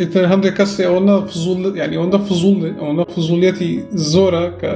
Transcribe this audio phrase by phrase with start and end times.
[0.00, 3.72] ئیتر هەندێک کەسی ئەوە فزول ینی ئەوەندە فزول ئەوە فزولەتی
[4.12, 4.72] زۆرە کە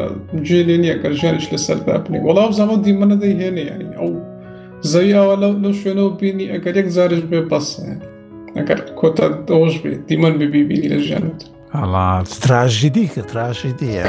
[0.46, 4.10] جێ لێ نییە کە ژیانش لەسەر دابنی وەڵام زەمە دیمەە دەی هێنێ ینی ئەو
[4.90, 7.84] زەویەوە لە لە شوێنەوە بینی ئەگەر یەک زارش بێ بەسە
[8.56, 11.38] ئەگەر کۆتا دۆش بێت دیمەن ببیبینی لە ژیانت
[12.34, 14.02] ستراژیدی کە تراشیدیە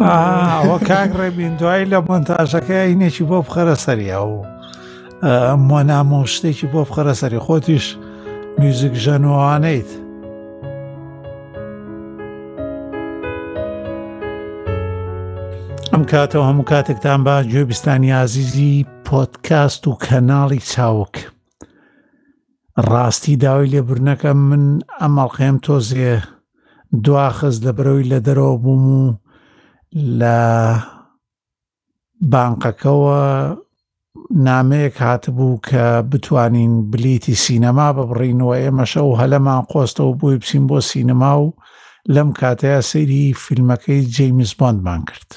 [0.00, 4.30] ئەوە کاک ڕێبین دوای لە مۆنتاژەکە ئینێکی بۆ بخەرە سەری ئەو
[5.68, 7.86] مۆنامۆ شتێکی بۆ بخەرە سەری خۆتیش.
[8.60, 9.90] میوزیک ژەنوانەیت.
[15.92, 21.16] ئەم کاتەوە هەموو کاتێکتان با گوێبیستانی عزیزی پۆتکاست و کەناڵی چاوک.
[22.90, 24.64] ڕاستی داوای لێبرنەکە من
[25.00, 26.12] ئەمەڵقێم تۆزێ
[27.04, 29.12] دواخز لە برەوەی لە دەرەوە بووم و
[30.18, 30.40] لە
[32.32, 33.20] بانقەکەەوە
[34.36, 41.32] نامەیەک هاتبوو کە بتوانین بلیتی سینەما ببڕینەوە ئێمەشە و هەلەمان قۆستەوە بۆی بچین بۆ سینەما
[41.44, 41.56] و
[42.14, 45.30] لەم کاتەیە سەیری فیلمەکەی جیمز بۆندمان کرد.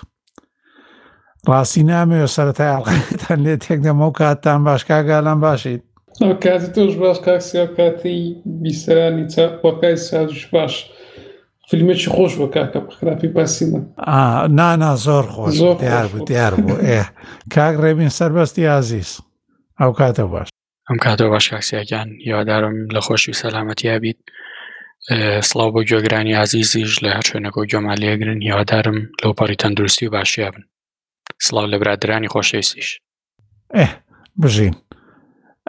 [1.49, 5.81] ڕاستی نامەوە سەرتایڵەکەتان لێ تێکدەمە و کاتتان باشکگالان باشیت.
[6.43, 8.17] کاتی تۆش باش کاکسیا کاتی
[8.63, 10.73] بیسەرانی چاپۆکای ساژ باش.
[11.81, 13.85] خوش خوش که که خرافی پاسی من
[14.79, 17.05] نه خوش خۆش دیار بود دیار بوو ئێ
[17.55, 19.17] کاک ڕێبین سربستی عزیز
[19.77, 20.47] که کاتە باش
[20.89, 24.17] که کاتەوە باش کاکسیەکان یادارم لە خۆشی سەلامەتیا بیت
[25.49, 30.63] سڵاو بۆ گوێگرانی عزیزیش لە هەر شوێنەکە و اگرن یادرم لپاری تندرستی و باشی بن
[31.41, 32.99] سلاو لە برادرانی خۆشەویستیش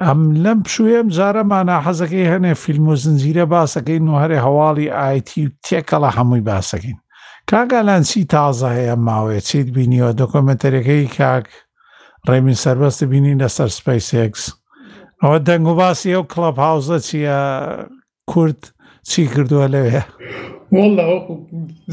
[0.03, 6.11] ئەم لەم پشوێم جارەمانە حەزەکەی هەنێ فیلم و زنجیرە باسەکەین و هەرێ هەواڵی ئایتی تێکەڵە
[6.17, 6.99] هەمووی باسەکەین
[7.51, 11.47] کاگالانسی تازە هەیە ماوەیە چیت بینیەوە دۆکۆمەتەرەکەی کاک
[12.29, 14.43] ڕێمین سربەستە بینی لەسەر سپیسکس
[15.23, 17.39] ئەوە دەنگ و باسی ئەو کلپ هاوزە چییە
[18.31, 18.61] کورد
[19.09, 20.01] چی کردووە لەوێ
[20.77, 21.35] وەڵە وەکو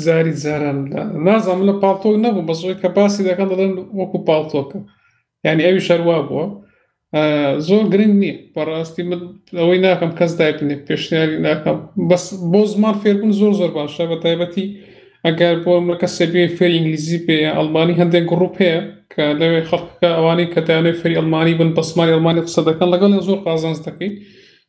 [0.05, 0.77] زاری جاران
[1.25, 4.79] نازام لە پاڵتۆ نەبوو بەسۆی کە باسی دەکەن دەڵێن وەکو پاڵتۆکە
[5.45, 6.45] یعنی ئەوی شەروا بووە
[7.67, 9.21] زۆر گرنگ نییە بەڕاستی من
[9.59, 11.77] ئەوەی ناکەم کەس دایکنێ پێشنیاری ناکەم
[12.09, 14.65] بەس بۆ زمان فێربوون زۆر زۆر باشە بە تایبەتی
[15.25, 18.77] ئەگەر بۆ لە کەسە بێ فێری ئینگلیزی پێ ئەلمانی هەندێک گرروپ هەیە
[19.13, 23.39] کە لەوێ خەڵکە ئەوانەی کە دایانێ فری ئەلمانی بن بەسمانی ئەلمانی قسە دەکەن لەگەڵ زۆر
[23.45, 24.15] قازانز دەکەیت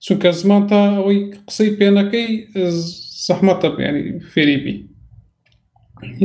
[0.05, 2.27] چونکە زمان تا ئەوەی قسەی پێنەکەی
[3.27, 4.75] زەحمەتە بیانی فێری بی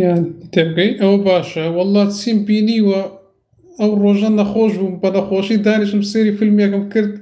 [0.01, 0.21] یان
[0.53, 3.01] تێبگەی ئەوە باشە وەڵات سیم بینیوە
[3.79, 7.21] روجا нахожу па нахожи دانش مسيري فيلم كم كرت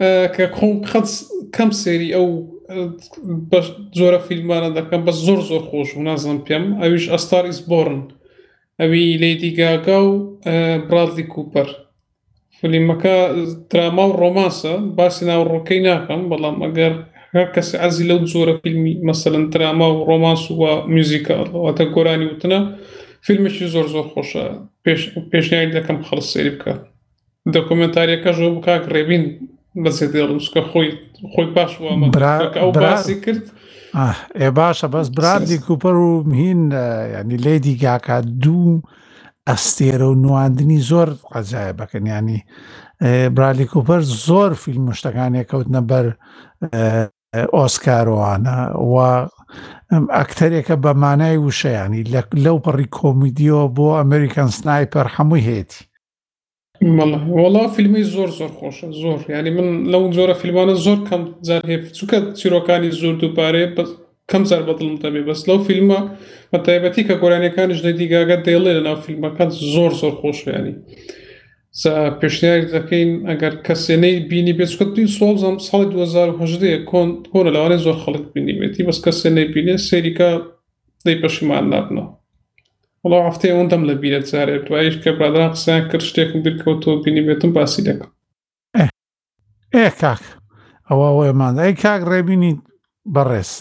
[0.00, 2.96] آه، ككون خدس كم سيري او آه،
[3.26, 8.08] باش زورا فيلم انا داك باش زور زور خوش ونازم بيام اويش استار از بورن
[8.80, 10.38] اوي ليدي غاغا و
[10.90, 11.76] برادلي كوبر
[12.60, 17.04] فيلم كا دراما و رومانسا آه، باسنا و روكينا كم والله ماغير
[17.34, 20.84] هكاس عزي لو زورا فيلمي مثلا دراما و رومانس و
[21.54, 22.78] وتا قراني وتنا
[23.26, 24.44] فیلمێکی زۆر زۆر خۆشە
[25.32, 26.72] پێشنیاری دەکەم خەڵ سێری بکە
[27.54, 29.24] دەکۆمنتاریەکە ژۆ بکک ڕێبین
[29.82, 30.90] بە سێدڵسکە خۆی
[31.32, 31.72] خۆی باش
[32.60, 33.46] ئەو باسی کرد
[34.40, 36.62] ئێ باشە بەس برادی کوپەر و مهین
[37.16, 38.82] ینی لێدی گاکە دوو
[39.48, 42.38] ئەستێرە و نواندنی زۆر قەزایە بەکەنیانی
[43.36, 46.06] برالی کوپەر زۆر فیلم شتەکانێک کەوتنە بەر
[47.56, 48.56] ئۆسکارۆوانە
[48.92, 48.94] و
[50.18, 52.02] ئەکتەرێکە بە مانای وشەیانی
[52.44, 55.82] لەو پەڕی کۆمیدیۆ بۆ ئەمریکان سنایپەر هەمووی هێتی
[57.44, 61.76] وڵا فیلمی زۆر زۆر خۆشە زۆر ینی من لەو زۆرە فیلمانە زۆر کەم زار هێ
[61.96, 63.64] چووکە چیرۆکانی زۆر دووپارێ
[64.30, 66.00] کەم زار بەدڵم دەبێ بەس لەو فیلمە
[66.52, 70.74] بە تایبەتی کە گۆرانەکانیش دەدیگاگە دێڵێ لە ناو فیلمەکان زۆر زۆر خۆشیانی.
[72.20, 76.84] پێشنیاری دەکەین ئەگەر کەسێنەی بینی بێسکەی سۆزم ساڵی 2010
[77.32, 80.30] کۆنە لەوانێ زۆر خەڵک بینیمێتی بەس کەسێنەی بینێ سێریکە
[81.06, 82.06] دەی پەشیمان نابنەوە
[83.04, 87.82] وڵا هەفتەیە ئەوەندەم لە بیرە جارێت وایش کە برادران قسەیان کرد شتێکم درکەوتەوە بینیمێتم باسی
[87.88, 88.10] دەکەم
[89.76, 90.22] ئێ کاک
[90.88, 92.52] ئەوە ئەوەیمان ئەی کاک ڕێبینی
[93.14, 93.52] بەڕێز.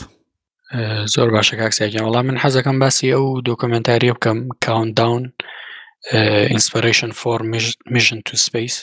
[1.13, 5.23] زۆر باشە کاکسێکیان وەڵام من حەزەکەم باسی ئەو دۆکمنتاریە بکەم کاونتداون
[6.51, 7.39] ئینسپەرشن فۆر
[7.93, 8.75] میژن تو سپیس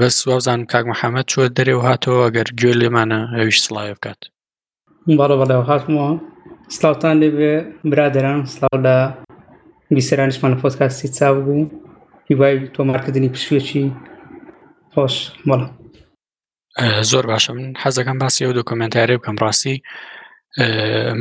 [0.00, 4.20] بەس وابزانم کاک محەممەد چوە دەرێ و هاتەوە ئەگەر گوێ لێمانە ئەویش سڵایە بکات
[5.18, 6.10] بەڵە بەڵێ هاتمەوە
[6.76, 7.52] سلااوان لێ بێ
[7.90, 8.96] برادران سلااو لە
[9.96, 11.60] بیسەرانیشمان لە پۆتکاسی چاو بوو
[12.30, 13.84] هیوای تۆمارکردنی پشوێکی
[14.94, 15.14] خۆش
[15.48, 15.68] بەڵە
[17.10, 19.76] زۆر باشە من حەزەکەم باسی ئەو دۆکمنتاری بکەم ڕاستی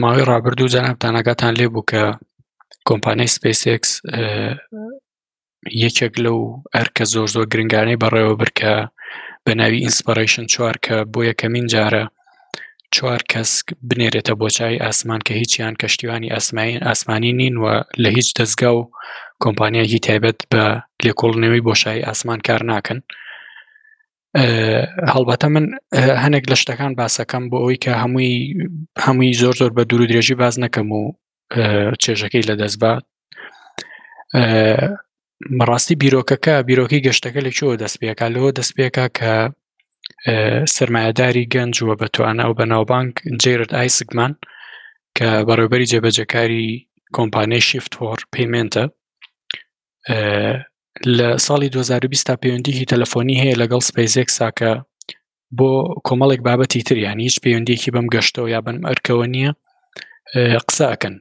[0.01, 2.03] ماوەی ڕابرد و جەنابتانەکەتان لێ بوو کە
[2.89, 3.89] کۆمپانای سپیسکس
[5.83, 6.39] یەکێک لەو
[6.75, 8.73] ئەرکە زۆر زۆر گرنگانەی بەڕێوە برکە
[9.45, 12.03] بە ناوی ئینسپەرشن چوار کە بۆ یەکەمین جارە
[12.95, 13.51] چوار کەس
[13.89, 17.65] بنێرێتە بۆچای ئاسمان کە هیچیان کەشتیوانی ئاسمین ئاسمانی نین و
[18.03, 18.89] لە هیچ دەستگا و
[19.43, 20.63] کۆمپانیا هی تایبەت بە
[21.05, 22.99] لێکۆڵنەوەی بۆشایی ئاسمان کار ناکەن
[25.13, 25.65] هەڵبەتە من
[26.23, 28.31] هەنێک لە شتەکان باسەکەم بۆ ئەوی کە هەمووی
[29.05, 31.01] هەمووی زۆر زۆر بە دوور و درێژی باز نەکەم و
[32.03, 33.03] چێژەکەی لەدەستبات
[35.59, 39.33] بەڕاستی بیرۆکەکە بیرۆکی گەشتەکە لە چۆ دەستپێکا لەوە دەستپێکا کە
[40.75, 44.33] سرمایهداری گەنجوە بە توانە و بە ناوبانک جێرت ئایسگمان
[45.17, 46.67] کە بەڕێبەری جێبەجەکاری
[47.15, 48.83] کۆمپانیای شیفتۆر پەیمنتە
[51.17, 54.71] لە ساڵی 2020 تا پەیوەندیکی تەلەفۆنی هەیە لەگەڵ سپیسێک ساکە
[55.57, 55.69] بۆ
[56.07, 59.51] کۆمەڵێک بابەتی تریان هیچ پەیوەندێکی بەم گەشتەوە یا بم ئەرکەوە نییە
[60.67, 61.15] قسەکەن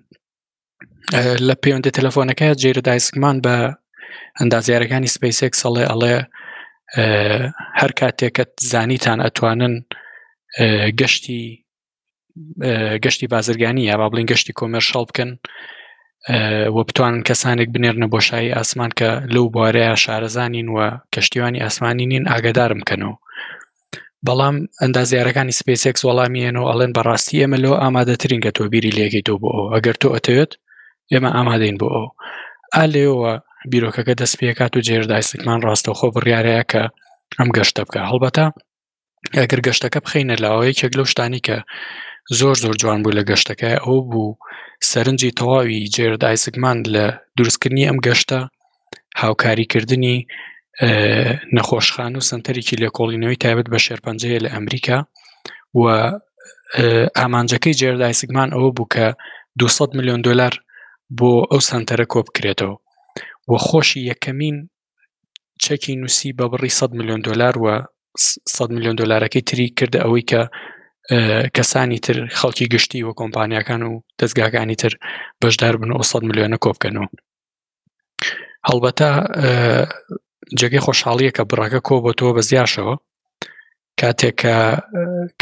[1.49, 3.57] لە پەیوەندی تەلەفۆنەکە جێرە دایسکمان بە
[4.39, 6.15] ئەندازیارەکانی سپیسێک سەڵێ ئەڵێ
[7.81, 9.75] هەر کاتێکت زانیتان ئەتوانن
[11.01, 11.43] گەشتی
[13.05, 15.31] گەشتی بازرگانی یا با بڵین گەشتی کۆمەرشڵ بکەن
[16.77, 22.81] وە بتوانن کەسانێک بنێرنە بۆشایی ئاسمان کە لەو بوارەیە شارەزانین وە کەشتیوانی ئاسمانی نین ئاگدارم
[22.83, 23.17] بکەنەوە
[24.27, 29.35] بەڵام ئەندازیارەکانی سپیسێکس وەڵامێن و ئەڵێن بەڕاستی ئەمە لەوە ئامادەترین کە تۆ بیری لێگەی تۆ
[29.43, 30.53] بۆ ئەگەر تۆ ئەتەوێت
[31.13, 32.05] ئێمە ئامادەین بۆ ئەو
[32.75, 33.33] ئا لێەوە
[33.71, 36.83] بیرۆکەکە دەست پێکات و جێردایسمان ڕاستەخۆ بڕیارەیە کە
[37.39, 38.45] ئەم گەشتە بکە هەڵبەتە
[39.39, 41.57] ئەگەر گەشتەکە بخینە لاوەیە کێک لەو شتانی کە
[42.39, 44.31] زۆر زۆر جوان بوو لە گەشتەکە ئەو بوو
[44.91, 47.05] سەرنجی تەواوی جێرد ئایسگمان لە
[47.39, 48.39] دروستکردنی ئەم گەشتە
[49.23, 50.17] هاوکاریکردنی
[51.57, 54.99] نەخۆشخان و سنتەرێکی لێکۆڵینەوەی تایبەت بە شێرپەنجەیە لە ئەمریکا
[55.81, 55.85] و
[57.19, 59.05] ئامانجەکەی جێرد ئایسگمان ئەوە بوو کە
[59.61, 60.55] 200 میلیۆن دلار
[61.15, 62.75] بۆ ئەو سنتەرە کۆ بکرێتەوە
[63.51, 64.57] وە خۆشی یەکەمین
[65.65, 67.77] چەکی نووسی بە بڕی 100 میلیۆن دلار وە
[68.17, 70.43] 100 میلیۆن دلارەکەی تری کردە ئەوەی کە
[71.57, 74.93] کەسانی تر خەڵکی گشتی وە کۆمپانیەکان و دەستگاکانی تر
[75.43, 77.09] بەشدار بن 100 میلیۆنە کۆبکەنەوە
[78.69, 79.11] هەڵبەتا
[80.61, 82.95] جگەی خۆشحاڵیە کە بڕەکە کۆبەوە بە زیاشەوە
[84.01, 84.57] کاتێککە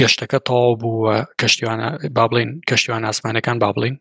[0.00, 3.96] گەشتەکە تەواو بووە کەشتیوانە با بڵین کەشتیوان ئاسمانەکان با بڵین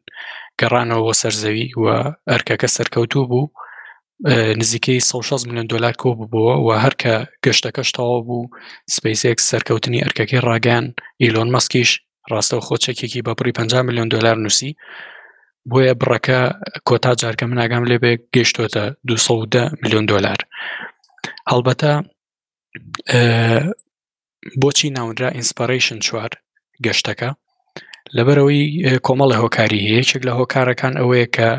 [0.61, 1.85] گەڕانەوە بۆ سەرزەوی و
[2.31, 3.45] ئەرکەکە سەرکەوتوو بوو
[4.61, 7.13] نزیکەی 16 میلیۆن دلار کۆ بووبووە و هەرکە
[7.45, 8.43] گەشتەکەشتەوە بوو
[8.95, 10.85] سپیسێک سەرکەوتنی ئەرکەکەی ڕاگەان
[11.21, 11.89] ئیلۆن مەسکیش
[12.31, 14.71] ڕاستەوە خۆچێکێکی بەپڕی 50 میلیۆن دلار نووسی
[15.69, 16.39] بۆیە بڕەکە
[16.87, 20.39] کۆتا جارکە مناگام لێ بێ گەشتۆتە 210 میلیۆن دلار
[21.51, 21.93] هەڵبەتە
[24.61, 26.31] بۆچی ناونرا ئینسپەرشن چوار
[26.85, 27.29] گەشتەکە
[28.17, 28.65] لەبەرەوەی
[29.07, 31.49] کۆمەڵی هۆکاری هەیەچێک لە هۆکارەکان ئەوەیە کە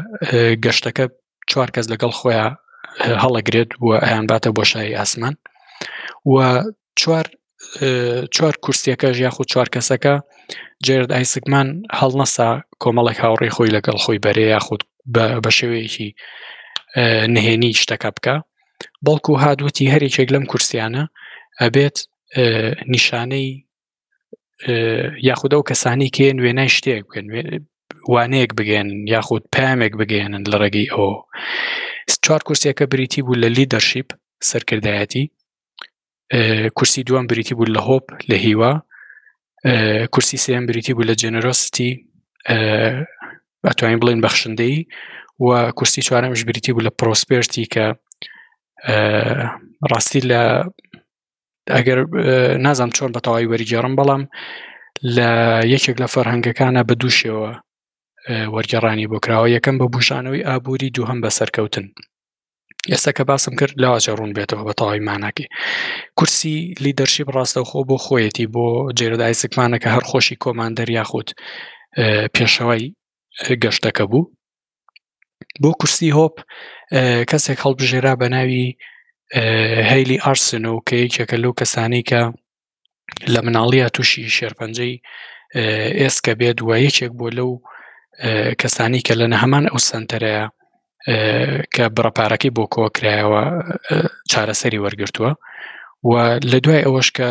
[0.65, 1.05] گەشتەکە
[1.51, 2.53] چوار کەس لەگەڵ خۆیان
[3.23, 5.35] هەڵەگرێت وە ئەیان باتە بۆشایی ئاسمان
[6.33, 6.37] و
[7.01, 7.27] چوار
[8.35, 10.15] چوار کورسیەکەش یاخود چوار کەسەکە
[10.87, 11.69] جێرد ئایسکمان
[12.01, 12.51] هەڵنەسا
[12.83, 14.83] کۆمەڵێک هاوڕێ خۆی لەگەڵ خۆی بەرێ یاخود
[15.45, 16.09] بە شێوەیەکی
[17.35, 18.37] نهێنی شتەکە بکە
[19.07, 21.05] بەڵکو هادووەتی هەرێکێک لەم کورسیانە
[21.63, 21.97] ئەبێت
[22.93, 23.49] نیشانەی
[24.69, 27.27] یاخودە و کەسانی کێن وێنای شتێک بکەن
[28.13, 31.11] وانەیەک بگەن یاخود پامێک بگەێنن لە ڕێگەی ئەو
[32.25, 34.09] چوار کورسەکە بریتی بوو لە لیدەرشیپ
[34.51, 35.25] سەرکردایەتی
[36.77, 38.73] کورسی دوم بریتی بوو لە هۆپ لە هیوا
[40.15, 41.91] کورسی سم بریتی بوو لە جنرۆستی
[43.67, 44.77] ئەتوانین بڵێن بەخشندەی
[45.45, 47.87] و کورسی چوارەمش بریتی بوو لە پرۆسپێرتی کە
[49.91, 50.43] ڕاستی لە
[51.71, 51.99] ئەگەر
[52.67, 54.23] نازانم چۆن بە تەواوی وەریگەڕم بەڵام
[55.17, 55.31] لە
[55.75, 57.49] یەکێک لە فەرهنگەکانە بە دووشەوە
[58.55, 61.87] وەرگێڕانی بۆکراوە یەکەم بە بوشانەوەی ئابووری دووهم بە سەرکەوتن
[62.93, 65.47] ئێستا کە باسم کرد لاواچە ڕوون بێتەوە بە تەواوی ماناکی
[66.19, 68.67] کورسی لیدەرشی بڕاستەوخۆ بۆ خۆیەتی بۆ
[68.99, 71.29] جێرەدای سکمانە کە هەر خۆشی کۆماندەر یاخود
[72.35, 72.85] پێشەوەی
[73.65, 74.31] گەشتەکە بوو
[75.63, 76.35] بۆ کورسی هۆپ
[77.31, 78.65] کەسێک هەڵبژێرا بە ناوی
[79.91, 82.23] هەیلی ئارسن و کە یەکێکە لەو کەسانی کە
[83.33, 84.95] لە مناڵیە تووشی شێرپەنجەی
[86.01, 87.51] ئێسکە بێت وە یەکێک بۆ لەو
[88.61, 90.45] کەسانی کە لە نەهەمان ئەو سنتەرەیە
[91.75, 93.43] کە بڕەپارەکەی بۆ کۆکرایەوە
[94.31, 95.31] چارەسەری وەرگرتووە
[96.09, 96.13] و
[96.51, 97.31] لە دوای ئەوەش کە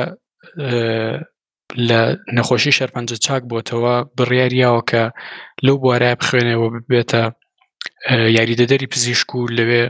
[1.87, 1.99] لە
[2.37, 5.03] نەخۆشی شەرپەنج چاک بۆتەوە بڕیاریاوە کە
[5.65, 7.21] لەو بوارای بخوێنەوە ببێتە
[8.37, 9.85] یاریدەدەری پزیشک و لەوێ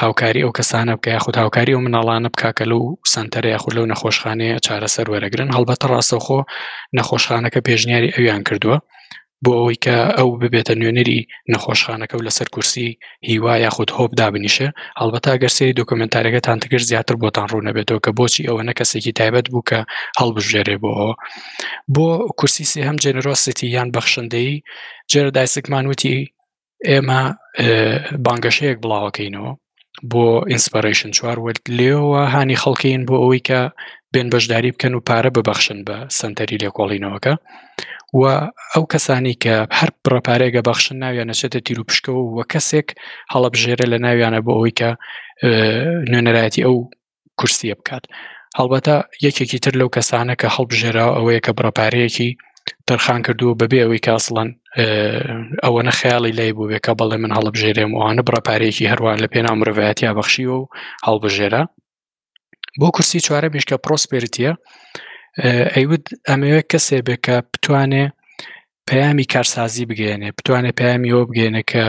[0.00, 2.82] هاوکاری ئەو کەسانە بکە یاخود هاوکاری و مناڵانە بکاکە لەو
[3.14, 6.40] سنتەر یاخود لەو نەخۆشخانەیە چارەسەر وەرەگرن هەڵبەتە ڕاستەخۆ
[6.98, 8.76] نەخۆشخانەکە پێشنیاری ئەویان کردووە
[9.44, 11.20] بۆ ئەوەی کە ئەو ببێتە نوێنەری
[11.52, 12.88] نەخۆشخانەکە و لەسەر کورسی
[13.28, 14.68] هیوا یاخود هۆب دابنیشە
[15.00, 19.62] هەڵبەت ئەگەر سری دکمنتارەکەتان تگر زیاتر بۆتان ڕوو نەبێتەوە کە بۆچی ئەوەنە کەسێکی تایبەت بوو
[19.70, 19.78] کە
[20.20, 21.12] هەڵبژێرێ بۆەوە
[21.94, 22.06] بۆ
[22.38, 24.50] کورسی سێ هەم جێنەرۆسیتی یان بەخشندەی
[25.12, 26.16] جێرە دایسکمان وتی
[26.90, 27.20] ئێمە
[28.24, 29.52] بانگەشەیەک بڵاوەکەینەوە
[30.10, 33.60] بۆ ئینسپەرشن چوارول لێەوە هاانی خەڵکین بۆ ئەوەی کە
[34.12, 37.34] بێن بەشداری بکەن و پارە ببەخشن بە سنتەری لێکۆڵینەوەکە
[38.18, 38.22] و
[38.72, 42.88] ئەو کەسانی کە هەر پڕپارێگە بەخشن ناویان نەچێتە تیر و پشکە و وە کەسێک
[43.32, 44.90] هەڵبژێرە لە ناویانە بۆ ئەوەی کە
[46.10, 46.76] نوێنەرایەتی ئەو
[47.38, 48.04] کورسیە بکات.
[48.58, 52.30] هەڵبەتە یەکێکی تر لەو کەسانە کە هەڵبژێرا ئەوەیە کە بڕپارەیەکی
[52.90, 54.48] تەرخان کردووە بەبێ ئەوەی کاسڵەن
[55.64, 60.14] ئەوە نە خیاڵی لای بوو بێکە بەڵێ من هەڵبژێرێم وانە بڕپارێکی هەروان لە پێنا مرڤایەتی
[60.18, 60.70] بەخشیوە و
[61.06, 61.62] هەڵبژێرە
[62.80, 64.52] بۆ کورسی چوارە بشکە پرۆسپێرتە
[65.74, 68.04] ئەیود ئەمەوێت کەسێ بێکە بتوانێ
[68.88, 71.84] پەیامی کارسازی بگەێنێ بتوانێت پەیامی ئەوە بگەێنە کە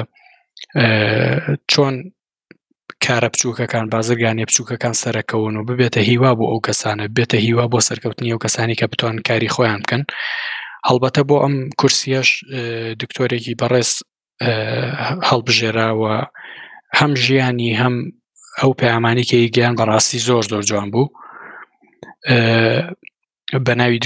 [1.72, 1.96] چۆن
[3.04, 8.30] کارە بچووکەکان بازرگانی بچووکەکان سەرەکەون و ببێتە هیوا بۆ ئەو کەسانە بێتە هیوا بۆ سەرکەوتنی
[8.34, 10.04] ئەو کەسانی کە بتوان کاری خۆیان بکەن
[10.90, 12.30] هەڵبەتە بۆ ئەم کورسیەش
[13.02, 13.92] دکتۆرێکی بەڕێز
[15.30, 16.16] هەڵبژێراوە
[17.00, 17.96] هەم ژیانی هەم
[18.62, 21.08] ئەو پەیامانێکی گیان بەڕاستی زۆر زۆر جوان بوو
[23.66, 24.00] بە ناوی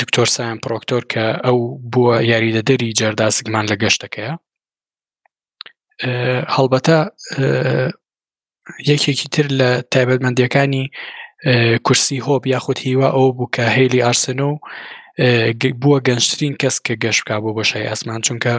[0.00, 1.58] دکتۆر سایان پرۆکتۆر کە ئەو
[1.92, 4.32] بووە یاریدەدەری جەرداسگمان لە گەشتەکەیە
[6.56, 6.98] هەڵبەتە
[8.90, 10.84] یەکێکی تر لە تایبەتمەندیەکانی
[11.86, 14.52] کورسی هۆب یاخود هیوا ئەو بوو کە هێلی ئارسن و
[15.80, 18.54] بووە گەنجترین کەس کە گەشت بک بۆ بەشای ئاسمان چونکە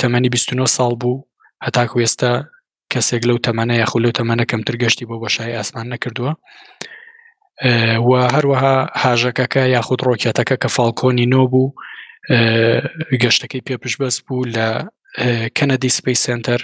[0.00, 1.18] تەمەنی 29 ساڵ بوو
[1.66, 2.32] هەتاکو ئێستا
[2.92, 6.32] کەسێک لەو تەمەە یاخو لەو تەمەە کەمتر گەشتی بۆ بەشای ئاسمان نەکردووە
[8.08, 11.68] و هەروەها هاژەکەکە یاخود ڕۆکێتەکە کە فالکۆنی نۆ بوو
[13.22, 14.68] گەشتەکەی پێپش بەس بوو لە
[15.56, 16.60] کەنەدی سپیس سنتەر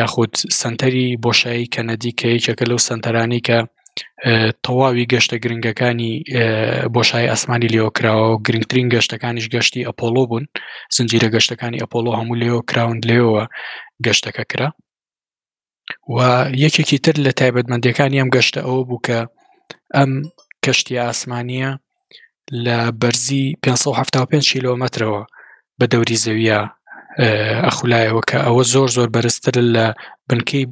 [0.00, 3.58] یاخود سنتەری بۆشایی کەنەدی کە یچەکە لەو سنتەرانی کە
[4.64, 6.12] تەواوی گەشتە گرنگەکانی
[6.94, 10.44] بۆشای ئەسمانی لێۆکراوە و گرنگترین گەشتەکانیش گەشتی ئەپۆلۆ بوون
[10.96, 13.44] زنجیرە گەشتەکانی ئەپۆلۆ هەموو لێۆ کراوند لێەوە
[14.06, 14.68] گەشتەکە کرا
[16.14, 16.18] و
[16.64, 19.18] یەکێکی تر لە تایبەتمەندەکانی ئەم گەشتە ئەوە بوو کە
[19.96, 20.12] ئەم
[20.64, 21.70] کەشتی ئاسمانیە
[22.64, 25.22] لە بەرزی 575 کیلومترەوە
[25.78, 26.60] بە دەوری زەویە
[27.66, 29.86] ئەخولایەوە کە ئەوە زۆر زۆر بەرزتر لە
[30.28, 30.64] بنکەی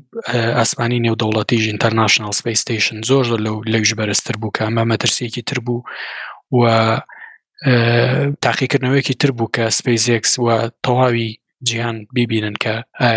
[0.58, 5.58] ئاسمانی نێودەوڵەتیژ ئینتەرناشنال سپیس ستیشن زۆر زۆر لەو لەوش بەرزتر بوو کە ئەمە مەترسیەکی تر
[5.66, 5.80] بوو
[6.58, 6.62] و
[8.46, 10.48] تاقیکردنەوەیکی تر بوو کە سپیسX و
[10.86, 11.26] تەواوی
[11.68, 12.72] جیهان بیبینن کە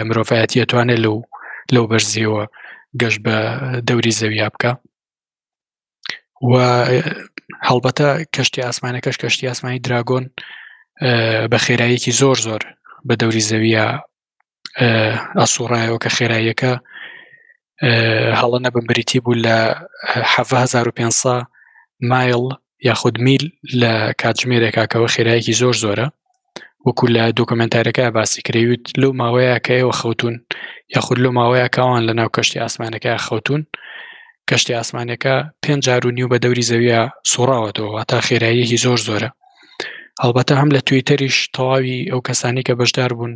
[0.09, 1.17] مرۆڤایەتی ئەتوانێت لەو
[1.73, 2.43] لەو بەرزیەوە
[3.01, 3.35] گەشت بە
[3.87, 4.71] دەوری زەویا بکە
[6.49, 6.51] و
[7.67, 10.25] هەڵبەتە کەشتی ئاسمانەکەش کەشتی ئاسمانی دراگۆن
[11.51, 12.61] بە خێراییەکی زۆر زۆر
[13.07, 13.85] بە دەوری زەویە
[15.39, 16.73] ئاسوڕایەوە کە خێراییەکە
[18.39, 19.57] هەڵە نەبمبریتی بوو لە
[20.15, 21.47] 1500
[22.11, 22.45] مایل
[22.89, 23.43] یاخود میل
[23.81, 23.91] لە
[24.21, 26.07] کاتژمێرێکاکەوە خێرایەکی زۆر زۆرە
[26.85, 30.35] وەکو لە دۆکمنتارەکە باسی کرێوت لەو ماوەیە کەەوە خەوتون
[30.95, 33.61] یاخود لە ماوەیە کاوان لە ناو کەشتی ئاسمانەکە خەوتون
[34.49, 39.29] کەشتی ئاسمانەکە پێنج جار و نیو بە دەوری زەویە سوڕاوەتەوە تا خێراییەکی زۆر زۆرە
[40.23, 43.33] هەڵبەتە هەم لە تویتەریش تەواوی ئەو کەسانی کە بەشدار بوون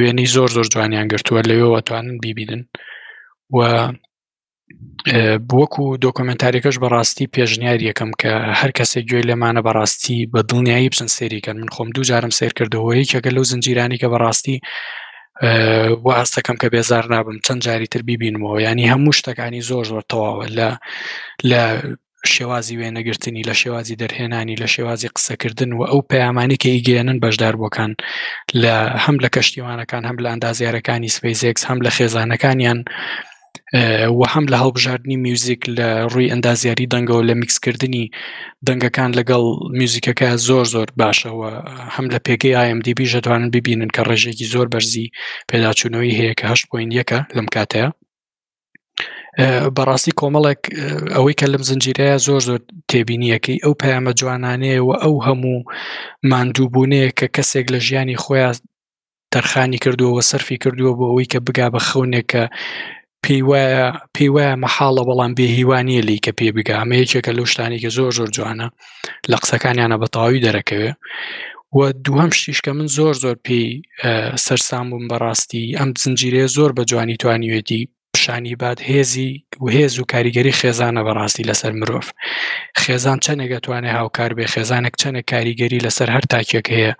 [0.00, 2.62] وێنی زۆر زۆر جوانیان گرتووە لەوێوەتوانن بیبیدن
[3.56, 3.58] و
[5.50, 11.56] بوەکو دۆکۆمنتارێکەش بەڕاستی پێشنیار یەکەم کە هەر کەسێک گوێی لەمانە بەڕاستی بە دڵنیایی بچەند سێریکەن
[11.62, 14.56] من خۆم دوو جارم سیر کردەوە یەکەگە لەو زنجیرانی کە بەڕاستی
[16.06, 20.68] واستەکەم کە بێزار نابم چەند جاری تر بیبینمەوە ینی هەموو شتەکانی زۆر زۆر تەواوە لە
[21.50, 21.62] لە
[22.34, 27.92] شێوازی وێنەگرتنی لە شێوازی دەرهێنانی لە شێوازی قسەکردن و ئەو پەیامانی کە ئیگەێنن بەشداربووەکان
[28.62, 28.74] لە
[29.04, 32.80] هەم لە کەشتیوانەکان هەم لە ئەندازیارەکانی سپیسێکس هەم لە خێزانەکانیان
[34.18, 38.04] و هەم لە هەڵبژاردننی میوزیک لە ڕووی ئەندازیاری دەنگەوە لە میکسکردنی
[38.66, 39.44] دەنگەکان لەگەڵ
[39.78, 41.50] میوزیکەکە زۆر زۆر باشەوە
[41.94, 45.06] هەم لە پێگەی ئایMDB ژەتوانن ببینن کە ڕێژێکی زۆر بەرزی
[45.48, 47.88] پێداچوونەوەی هەیە کە هەش پوین یەکە لەم کاتەیە
[49.76, 50.62] بەڕاستی کۆمەڵێک
[51.16, 52.60] ئەوەی کە لەم زنجیرەیە زۆر زۆر
[52.90, 55.58] تێبینیەکەی ئەو پەیامە جوانانەیەوە ئەو هەموو
[56.30, 58.54] مادووبوونەیە کە کەسێک لە ژیانی خۆیان
[59.32, 62.44] تەرخانی کردووەوە سەرفی کردووە بۆ ئەوەی کە بگا بە خەونێکە
[63.24, 67.90] پێی وایە پێی وایە مەحاڵە بەڵام بێهیوانیە لی کە پێ بگا ئەمە یەکێکە لەو شتانێکی
[67.96, 68.68] زۆر زۆر جوانە
[69.30, 70.90] لە قسەکانیانە بەتەواوی دەرەکەوێ
[71.76, 73.66] و دووهم شتیشکە من زۆر زۆر پێی
[74.44, 77.82] سەرسام بووم بەڕاستی ئەم زنجیرەیە زۆر بە جوانی توانیوێتی
[78.16, 79.30] پیشانی باد هێزی
[79.76, 82.04] هێز و کاریگەری خێزانە بەڕاستی لەسەر مرۆڤ
[82.82, 86.92] خێزان چەندێک دەتوانێت هاوکار بێ خێزانێک چەندە کاریگەری لەسەر هەر تاکێک هەیە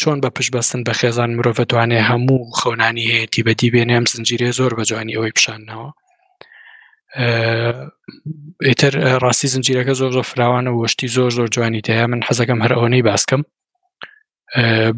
[0.00, 4.82] چۆن بە پشبەستن بە خێزان مرۆڤ دەتوانێت هەموو خەونانی هەیەی بەدی بێنێم زنجیرێ زۆر بە
[4.90, 5.88] جوانی ئەوەی پیشانەوە
[8.68, 13.02] ئیتر ڕاستی زنجیرەکە زۆر زۆر فراوانە وەشتی زۆر زۆر جوانی دەیە من حەزەکەم هەر ئەوەی
[13.08, 13.42] باسکەم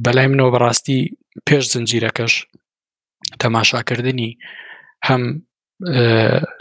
[0.04, 0.98] بەلای منەوە بەڕاستی
[1.46, 2.34] پێش زنجیرەکەش
[3.40, 4.30] تەماشاکردنی
[5.06, 5.22] هەم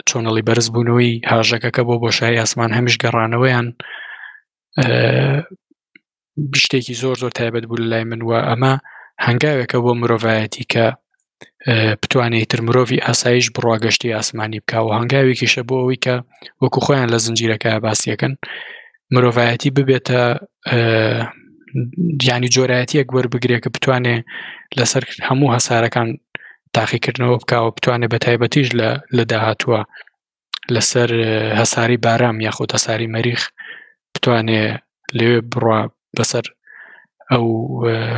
[0.08, 3.66] چۆنەڵی بەرز بوونەوەی هاژەکەەکە بۆ بۆشایی ئاسمان هەمیش گەڕانەوەیان
[6.62, 8.74] شتێکی زۆر زۆر تایبەت بوو لای منوە ئەمە
[9.26, 10.86] هەنگاوێکە بۆ مرۆڤایەتی کە
[12.02, 16.14] بتوانێتتر مرۆڤی ئاسایش بڕواگەشتی ئاسمانی بکە و هەنگاوێکیشە بۆ ئەوی کە
[16.62, 18.32] وەکو خۆیان لە زنجیرەکە باسیەکەن
[19.14, 20.20] مرۆڤایەتی ببێتە
[22.20, 24.16] گیانی جۆرایەتی یەک وەربگرێ کە بتوانێ
[24.78, 26.08] لەسەر هەموو هەسارەکان
[26.76, 28.68] تاقیکردنەوە بکوە بتوانێت بە تایبەتیش
[29.16, 29.80] لە داهاتوە
[30.74, 31.10] لەسەر
[31.60, 33.42] هەساری بارام یاخود هەساری مەریخ
[34.14, 34.62] بتوانێ
[35.18, 35.80] لێ بڕوا
[36.16, 36.44] بەسەر
[37.30, 37.46] ئەو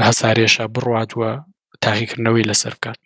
[0.08, 1.30] هەسارێشە بڕاتوە
[1.84, 2.98] تاقیکردنەوەی لەسەر بکات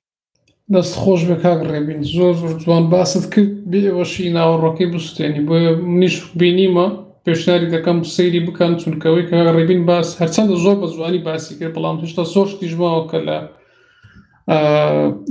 [0.72, 5.54] دەست خۆش بە کاک ڕێبین زۆر زۆر جوان باست کرد بێەوەشی ناوەڕۆکەی بستێنی بۆ
[5.94, 6.86] منیش بینیمە
[7.24, 11.96] پێشناری دەکەم سەیری بکەن چونکەوەی کە ڕێبین باس هەرچەندە زۆر بە جوانی باسی کرد بەڵام
[12.02, 13.38] هشتا زۆر تیژماوە کە لە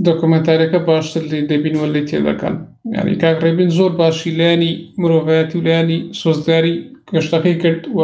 [0.08, 2.55] دۆکۆمەنتارەکە باشتر لی دەبینەوە لی تێدەکەن
[2.96, 6.75] یعنی کاک ڕێبین زۆر باشی لایانی مرۆڤایەتی ولایانی سۆزداری
[7.15, 8.01] گەشتەکەی کرد و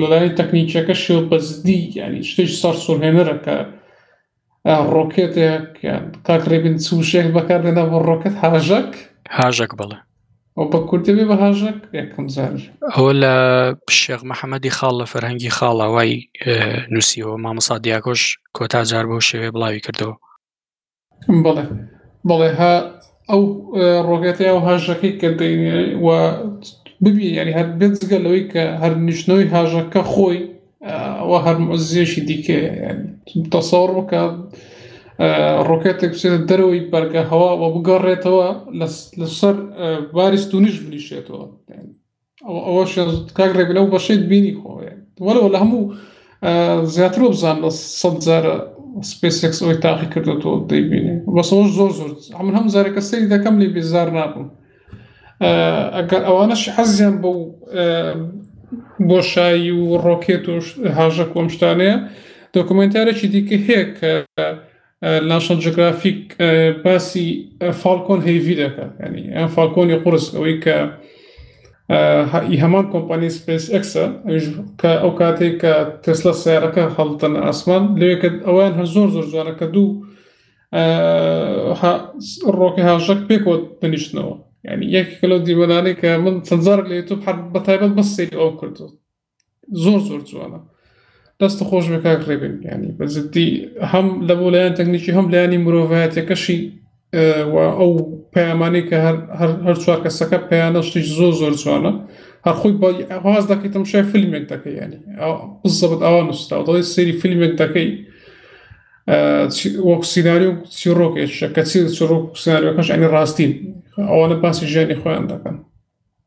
[0.00, 3.56] لەلای تەکنیکیەکە شێو بەزدی ینی شتێک سەر سۆلهێنەرەکە
[4.94, 5.68] ڕۆکێتێک
[6.26, 8.90] کاک ڕێبین چوشێک بەکار دێنا بۆ ڕۆکت هاژەک
[9.38, 9.98] هاژەک بڵێ
[10.72, 12.54] بە کوردبێ بە هاژەک یەکەم زار
[12.94, 13.34] ئەوە لە
[14.00, 16.12] شێخ محەممەدی خاڵ لە فەرهەنگی خاڵاوای
[16.92, 18.22] نووسیەوە مامەسا دیاکۆش
[18.56, 20.14] کۆتا جار بۆ شێوێ بڵاوی کردەوە
[21.28, 21.62] بله
[22.24, 22.74] بله ها
[23.34, 23.40] او
[24.08, 25.28] ڕۆکێتی ئەو اه، هاژەکەی کە
[27.04, 31.58] ببی یعنی هەر بێتزگە لەوەی کە هەر نیشتنەوەی هاژەکە خۆی اه، وە هەر
[32.28, 33.04] ديك يعني
[33.54, 34.12] تصور وك
[35.70, 39.54] روكيتي بسيط دەرەوەی بركا هوا اه، و باريس لەسەر
[40.16, 41.44] باریست و نیش بلیشێتەوە
[42.66, 42.84] ئەوە
[43.38, 45.82] کاگرێک لەو بەشێت بینی خۆیان وەرەوە ولا هەموو
[46.94, 48.56] زیاتر بزان لە سەجارە
[49.06, 52.10] سپیس اکس ئەوی تاقی کردێتەوە دەیبینی بەسەوەش زۆر زۆر
[52.46, 54.48] من هەم زارەکە سەری دەکەم لێ بێزار نابم
[55.96, 57.30] ئەگەر ئەوانەش حەزیان بە
[59.10, 60.54] بۆشایی و ڕۆکێت و
[60.98, 61.96] هاژە کۆمشتانەیە
[62.56, 64.12] دۆکومنتارێکی دیکە هەیە کە
[65.30, 66.18] ناشن جگرافیک
[66.84, 67.26] باسی
[67.82, 70.76] فالکۆن هەیوی دەکە ینی ئەم فالکۆنی قرس ئەوەی کە
[71.88, 74.04] هەمان کۆمپانی سپیس ئەکسە
[74.80, 75.72] کە ئەو کاتێک کە
[76.04, 79.90] تسلا سیارەکە هەڵتەن ئاسمان لەوێکە ئەویان هە زۆر زۆر جوانەکە دوو
[82.58, 84.34] ڕۆکی هاژەک پێکۆ بنیشتنەوە
[84.66, 88.50] یعنی یەک کلو دیوەدانێک کە من چەندزار لە یوتوب حر بە تایبەت بە سری ئەو
[88.60, 88.86] کردو
[89.82, 90.60] زۆر زۆر جوانە
[91.40, 93.48] دەست خۆش بک ڕێبن ینی بەزدی
[93.92, 96.58] هەم لە بۆ لایەن تەکنیکی هەم لایانی مرۆڤایەتەکەشی
[97.12, 97.92] ئەو
[98.34, 98.98] پەیامانی کە
[99.66, 101.92] هەر چوار کەسەکە پەیانەشتیش زۆر زۆر جوانە
[102.46, 102.74] هەر خۆی
[103.24, 104.98] هاز دەکەیتم شای فیلمێک دەکەی ینی
[105.78, 107.90] زەبت ئەوە نووستا دەڵی سری فیلمێک دەکەی
[109.90, 113.52] وەک سینناریو چیرۆکێکە کە چی چۆک سناریۆکەش ئەنی ڕاستین
[114.10, 115.56] ئەوانە باسی ژیانی خۆیان دەکەن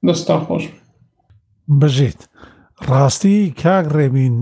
[0.08, 0.63] دەستان خۆش
[1.82, 2.20] بژیت
[2.89, 4.36] ڕاستی کاک ڕێبین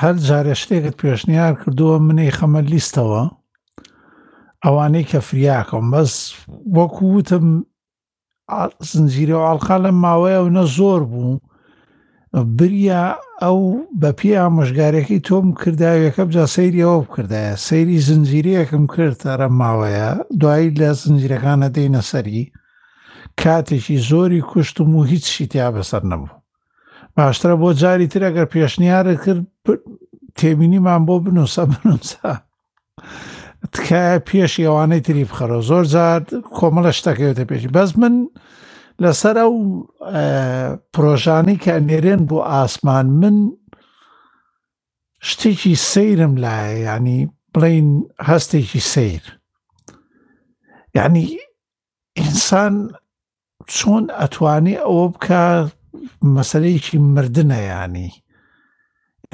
[0.00, 3.22] هەر جارێ شتێکت پێشنیار کردووە منەی خەمە لیستەوە
[4.64, 6.12] ئەوانەی کە فریاکەم بەس
[6.76, 7.46] وەکو وتم
[8.92, 11.36] زنجیرە و ئاڵقا لە ماوەیە و نە زۆر بوو
[12.56, 13.04] بریا
[13.42, 13.58] ئەو
[14.00, 20.08] بە پێ ئامۆژگارێکی تۆم کردداویەکەم جا سەیریەوە بکردایە سەیری زنجیرەیەکم کرد ئەرە ماوەیە
[20.40, 22.42] دوایی لە زنجیرەکانە دەینە سەری
[23.40, 26.32] کاتێکی زۆری کوشتم و هیچ شیتیا بەسەر نەبوو
[27.16, 29.44] باشترە بۆ جاری تر ئەگەر پێشنیارە کرد
[30.38, 32.32] تێبینیمان بۆ بنووسە بنووسە
[33.72, 36.20] تکایە پێشی ئەوانەی تری بخەرەوە زۆر زار
[36.56, 38.14] کۆمەڵە شتەکەوێتە پێشی بەس من
[39.02, 39.54] لەسەر ئەو
[40.94, 43.36] پرۆژانی کە نێرێن بۆ ئاسمان من
[45.28, 47.20] شتێکی سەیرم لایە ینی
[47.52, 47.90] بڵین
[48.28, 49.24] هەستێکی سیر
[50.96, 51.26] ینی
[52.18, 52.74] ئینسان
[53.74, 55.42] چۆن ئەتوانی ئەوە بکە
[56.34, 58.10] مەسلەیەکی مردنە ینی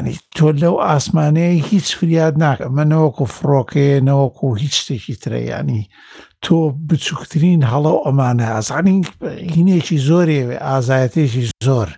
[0.01, 5.83] ئەنی تۆ لەو ئاسمانەیە هیچ فریاد ناکە منەوەکو فڕۆکەیەنەوەکو هیچ شتێکی ترەیانی
[6.45, 6.57] تۆ
[6.89, 8.97] بچووکترین هەڵە ئەمانە ئازانی
[9.55, 11.89] هینێکی زۆرێوێ ئازایەتێکی زۆر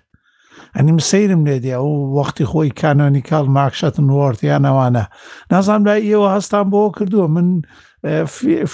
[0.77, 5.05] ئەنیم سەیرم لێدی ئەو وەختی خۆی کانۆنیکال ماکشەتن وەرتیان ئەوانە
[5.53, 7.49] نازانام لای ئێوە هەستان بۆ کردووە من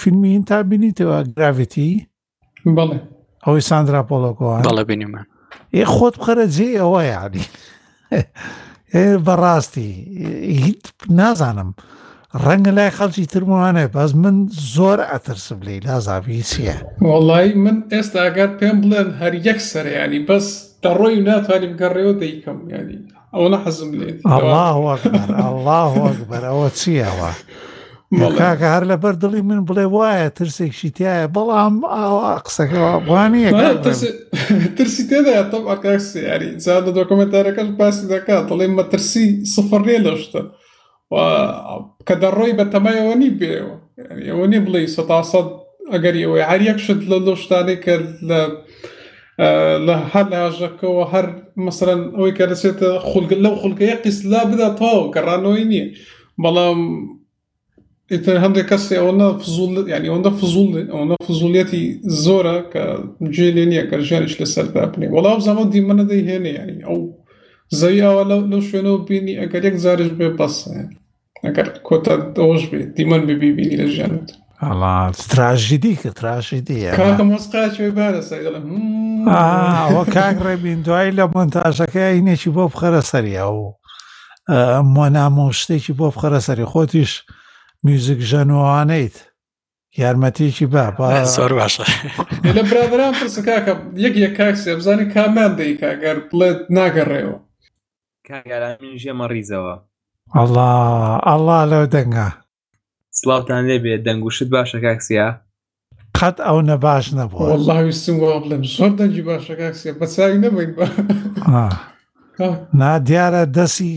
[0.01, 1.91] فیلمین تا بینیتەوە گراڤتی
[2.77, 2.97] بڵێ
[3.45, 5.25] ئەوەی ساندرا پۆلۆکۆوان بەڵە بینیمان
[5.81, 7.43] ێ خۆت بخەرە جێ ئەوە یاری.
[8.95, 9.89] بەڕاستی
[10.65, 10.81] هیچ
[11.19, 11.69] نازانم
[12.45, 14.35] ڕەنگە لای خەڵکی ترموانێ باز من
[14.75, 16.75] زۆر ئەترسم لی لازابی چییە
[17.09, 20.45] وڵی من ئێستا ئاگات پێم بڵێن هەر یەک سەریانی بەس
[20.83, 22.99] دەڕۆی و ناتوانیم گەڕێەوە دەیکەم ینی
[23.33, 24.71] ئەوە حەزم لێت الله
[25.49, 25.93] الله
[26.29, 27.29] بەرەوە چیەوە؟
[28.09, 33.53] کاکەهر لە بەر دڵی من بڵێ وایە ترسێکشی تایە بەڵام ئاوا قسەکەوانە
[34.77, 40.41] ترسی تێداە تەم ئاکاکسی یاری جا لە دۆکمنتارەکەش باسی دەکات دەڵێ مەترسی سفرڕێ لەشتە
[42.07, 43.75] کە دەڕۆی بە تەمایەوە نی بێەوە
[44.29, 45.47] ئەوە نی بڵێ سەتاسەد
[45.93, 48.39] ئەگەریەوەی هەر یەکشت لە لۆشتانی کرد لە
[49.87, 51.25] لە هەر لاژەکەەوە هەر
[51.65, 55.87] مەسەرەن ئەوەی کە دەسێتە خولگە لەو خولگەیە قیسلا بدا تاو گەڕانەوەی نییە
[56.43, 56.79] بەڵام
[58.11, 61.85] ئیتر هەندێک کەسی ئەوە فزول ینی ئەوەندە فزول ئەوە فزولەتی
[62.25, 62.83] زۆرە کە
[63.35, 66.99] جێ لێ نیە کە ژیانش لەسەر دابنی وەڵام زەمە دیمەە دەی هێنێ ینی ئەو
[67.79, 70.69] زەویاوە لە لەو شوێنەوە بینی ئەگەر یەک زارش بێ بەسە
[71.45, 74.27] ئەگەر کۆتا دۆش بێ دیمەن ببیبینی لە ژیانت
[75.31, 76.91] تراژیدی کە تراشیدیە
[79.89, 83.57] ئەوە کاک ڕێبین دوای لە مۆنتاژەکە هینێکی بۆ بخەرە سەری ئەو
[84.95, 87.11] مۆنامۆ شتێکی بۆ بخەرە سەری خۆتیش
[87.85, 89.17] میوزیک ژەنوانەیت
[90.01, 91.85] یارمەتیکی با زۆر باشە
[92.55, 93.73] لە برادران پرس کاکە
[94.05, 97.37] یەک یە کاکسێ بزانانی کامان دەیکا گەر بڵێت ناگەڕێەوە
[98.27, 99.75] کاگەرامین ژێمە ڕیزەوە
[100.37, 100.69] ئەڵا
[101.27, 102.27] ئەڵا لەو دەنگە
[103.19, 105.27] سلااوان لێ بێت دەنگوشت باشە کاکسیا
[106.17, 110.85] قەت ئەو نە باش نەبوو وڵاویستم وا بڵێم زۆر دەنجی باشە کاکسێ بەچوی نەبین بە
[112.81, 113.93] نا دیارە دەسی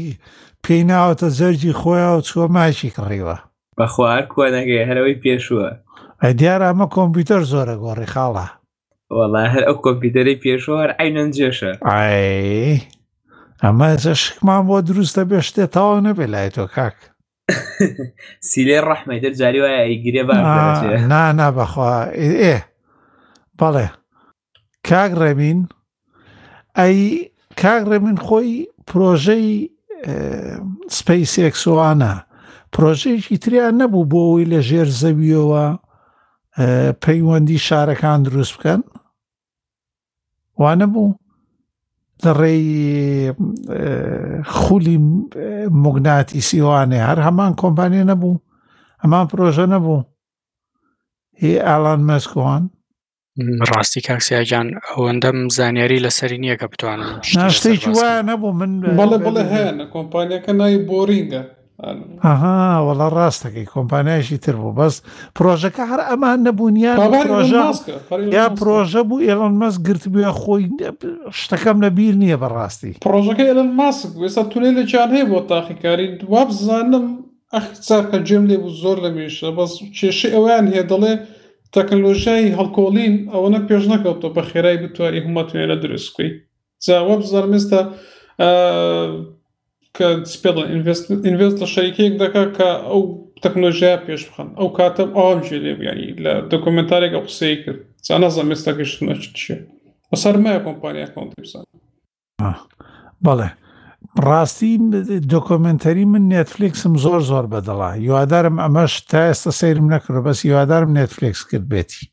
[0.65, 3.37] پێی ناوەتە زەرجی خۆیان و چوە ماشی کڕیوە
[3.79, 5.69] بە خوار کۆ نەگەی هەرەوەی پێشووە
[6.39, 8.47] دیارە ئەمە کۆمپیوتەر زۆرە گۆڕی خاڵە
[9.19, 11.73] وەڵا هەر ئەو کۆمپیوتەری پێشوار ئاینەن جێشە
[13.65, 13.89] ئەمە
[14.23, 16.97] شکمان بۆ دروستە بێ شتێ تاوا نەبێ لای تۆ کاک
[18.51, 20.23] سیلێ ڕەحمەتر جاری وایە ئەیگرێ
[21.13, 21.93] نانا بەخوا
[22.43, 22.59] ئێ
[23.59, 23.87] بەڵێ
[24.89, 25.61] کاک ڕێبین
[26.79, 26.99] ئەی
[27.61, 28.53] کاک ڕێبین خۆی
[28.89, 29.49] پرۆژەی
[30.97, 32.13] سپەیسێکسوانە
[32.75, 35.65] پرۆژەیەکی تریان نەبوو بۆ ئەوی لە ژێر زەویەوە
[37.05, 38.81] پەیوەندی شارەکان دروست بکەن
[40.61, 41.13] وانە بوو
[42.25, 42.65] لە ڕێی
[44.57, 44.97] خولی
[45.85, 48.43] مگناتی سیوانێ هەر هەمان کۆمپانیە نەبوو
[49.03, 50.01] ئەمان پرۆژە نەبوو
[51.41, 52.63] هی ئالان مەسکۆن
[53.71, 59.87] ڕاستی کاکسیاجان ئەوەندەم زانیاری لەسەری نییە کە بتوانم ناشتێکی وایە نەبوو من بەڵێ بڵێ هەیە
[59.95, 61.43] کۆمپانیەکە نای بۆرینگە
[62.27, 64.95] ئەها وەڵە ڕاستەکەی کۆمپانیایشی تر بوو بەس
[65.37, 66.97] پرۆژەکە هەر ئەمان نەبوونیان
[68.37, 70.65] یا پرۆژە بوو ئێڵەن مەس گرتبێ خۆی
[71.41, 76.07] شتەکەم لە بیر نییە بەڕاستی پرۆژەکە ئێلەن ماسک ئێستا تونێ لە چیان هەیە بۆ تاقیکاری
[76.21, 77.07] دواب بزانم
[77.55, 81.13] ئەخچارکە جێم لێ بوو زۆر لە میشە بەس کێشی ئەویان هەیە دەڵێ
[81.75, 86.31] تەکنلۆژایی هەڵکۆڵین ئەوەنە پێش نەکەوتەوە بە خێرای بتواری هەمەتوێنە دروستکوی
[86.87, 87.81] جاوە بزار مێستا
[89.99, 90.67] کە سپێڵن
[91.27, 93.03] ئینڤست لە شەریکەیەک دەکا کە ئەو
[93.45, 99.03] تەکنۆژیا پێش بخەن ئەو کاتە ئاژێ لێبیانی لە دکمنتارێکە قسەی کرد چانە زەمێستەکەشتە
[99.41, 99.57] چیە
[100.11, 101.65] بەسەر مایە کۆمپانیا کۆنتیبسان
[103.25, 103.49] بەڵێ
[104.27, 104.73] ڕاستی
[105.33, 111.43] دۆکۆمنتەری من نێتفلیکسم زۆر زۆر بەدەڵا یوادارم ئەمەش تا ئێستا سیرم نەکرد بەس یوادارم نێتفلیکس
[111.51, 112.05] کرد بێتی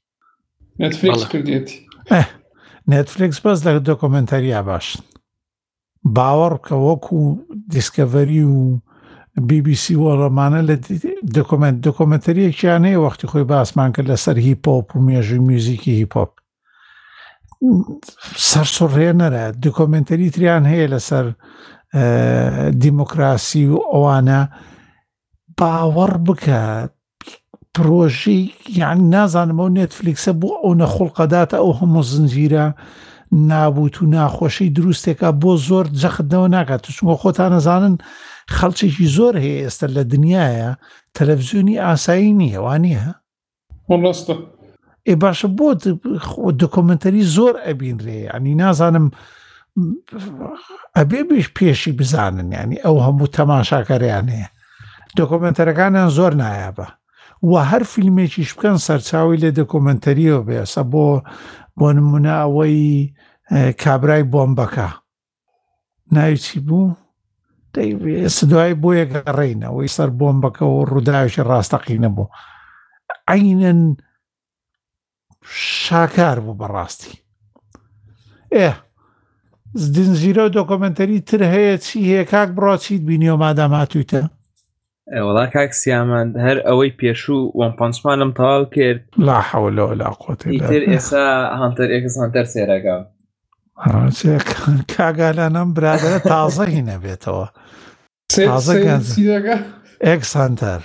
[2.92, 5.02] نێتفلیکس بەس لە دۆکۆمنتەریا باشن
[6.16, 7.22] باوەڕ کە وەکو
[7.74, 8.62] دیسکەڤەری و
[9.50, 10.76] BBC وەڕەمانە لە
[11.36, 16.32] دکمنت دکۆمەتەریەکیان هەیە وەختی خۆی باسمان کرد لەسەر هیپۆپ و مێژوی میوزیکی هیپۆپ
[18.50, 21.26] سەرسوڕێ نەرە دکۆمنتەری تریان هەیە لەسەر
[22.84, 24.42] دیموکراسی و ئەوانە
[25.60, 26.62] باوەڕ بکە
[27.76, 28.40] پرۆژی
[28.80, 32.66] یان نازانمەوە نێتفلیکسە بۆ ئەو نەخڵقەداتە ئەو هەموو زنجیرە
[33.32, 37.96] نابوت و ناخۆشی دروستێکە بۆ زۆر جەخدەوە ناکات چونکە خۆتان نەزانن
[38.56, 40.76] خەڵکێکی زۆر هەیە ئێستا لە دنیاە
[41.18, 43.08] تەلەڤزیونی ئاسایی نیەوانە
[44.04, 44.36] ڕستە
[45.08, 45.68] ئێ باشە بۆ
[46.62, 49.08] دکۆمنتەری زۆر ئەبینرێ ئەنی نازانم
[50.98, 54.50] ئەبێ بش پێشی بزانن ینی ئەو هەموو تەماشاکەریان هەیە
[55.18, 56.88] دکۆمنتەرەکانیان زۆر نایابە
[57.50, 61.08] و هەر فیلمێکیش بکەن سەرچاوی لێ دکۆمنتەریەوە بێسە بۆ
[61.80, 62.82] بۆ نمونە ئەوەی
[63.84, 64.90] کابرای بۆمبەکە
[66.16, 66.96] ناویچی بوو
[68.52, 72.28] دوای بۆ یەگەڕێینەوەی سەر بۆمبەکەەوە ڕووداویشی ڕاستەقی نەبوو
[73.34, 73.82] عینەن
[75.82, 77.12] شاکار بوو بەڕاستی
[78.56, 78.70] ئێ
[79.96, 84.22] دنجیرە و دۆکۆمنتەری تر هەیە چی هەیە کاک بڕۆ چیت بینیۆ ماداماتویتە
[85.18, 90.52] وڵا کاکسیامان هەر ئەوەی پێشوو وان پانچمانم تەواو کرد لا حولەوە لا قوتر
[90.92, 91.26] ئێستا
[91.60, 92.98] هانتەر ئێکسانتەر سێرەگە
[94.94, 97.48] کاگالانم برادرە تازەی نەبێتەوە
[100.08, 100.82] ئەکسانتەر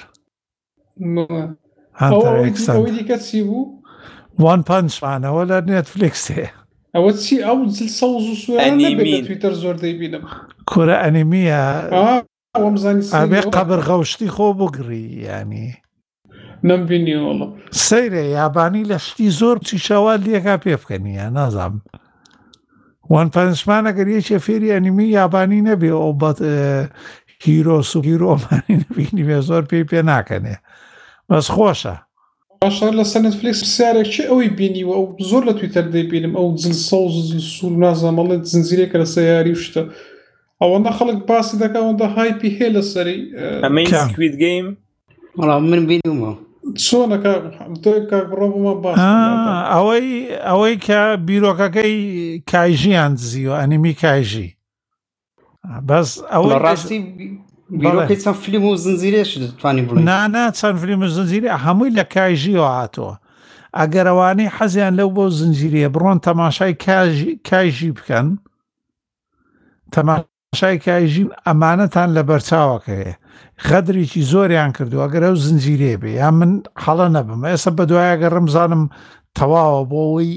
[2.97, 3.83] دیکە چی بوو
[4.39, 6.45] وان پانچمانەوە لە نێتفلکسێ
[6.97, 7.59] ئەوە چی ئەو
[7.99, 10.25] سەوز و سوێنتر زۆر دەیبینم
[10.71, 11.59] کورە ئەنیمیە
[12.57, 15.67] ئەبێ قەبر غەوشتی خۆ بگری ینی
[16.69, 17.47] نمبینی وڵە
[17.87, 21.75] سەیرە یابانی لە شتی زۆر چیشەوا لەکا پێ بکەنی یا نازام
[23.11, 26.39] وان پەنجمان ئەگەر یەکێ فێری ئەنیمی یابانی نەبێ ئەو بەت
[27.45, 30.57] هیرۆ سوپیرۆمانی نبینی بێ زۆر پێی پێ ناکەنێ
[31.29, 31.97] بەس خۆشە
[32.63, 37.09] باشە لە سەنت فلیکس پرسیارێکی ئەوی بینیوە ئەو زۆر لە تویتەر دەیبینم ئەو جنسە و
[37.57, 39.83] سوور نازامەڵێت زنجیرێکە لە سەیاری شتە
[40.65, 43.19] ئەوەندە خەڵک باسی دەکەەوەدا هایپی هەیە لە سەری
[43.65, 44.67] ئەمەیت گەیم
[45.39, 46.33] بەڵام من بینمەوە
[46.85, 47.33] چۆنەکە
[49.75, 50.09] ئەوەی
[50.49, 51.95] ئەوەی کە بیرۆکەکەی
[52.51, 54.49] کایژیان زیوە ئەنیمی کایژی
[55.89, 56.99] بەس ئەوە ڕاستی
[57.81, 62.69] بیرۆکەی چەند فلیم و زنجیرێش دەتوانانی بڵ نانا چەند فلیم و زنجیری هەمووی لە کایژیەوە
[62.79, 63.09] هاتۆ
[63.79, 66.75] ئەگەرەوانەی حەزیان لەو بۆ زنجیریە بڕۆن تەماشای
[67.51, 68.27] کایژی بکەن
[69.93, 70.15] تەما
[70.55, 73.13] شای کایژیم ئەمانەتان لە بەرچاوەکەەیە
[73.67, 76.53] خەدرێکی زۆریان کردو ئەگەرە و زنجیرێ بێ یا من
[76.85, 78.83] حەڵە نەبم ئێستا بە دوایەگە ڕمزانم
[79.39, 80.33] تەواوە بۆەوەی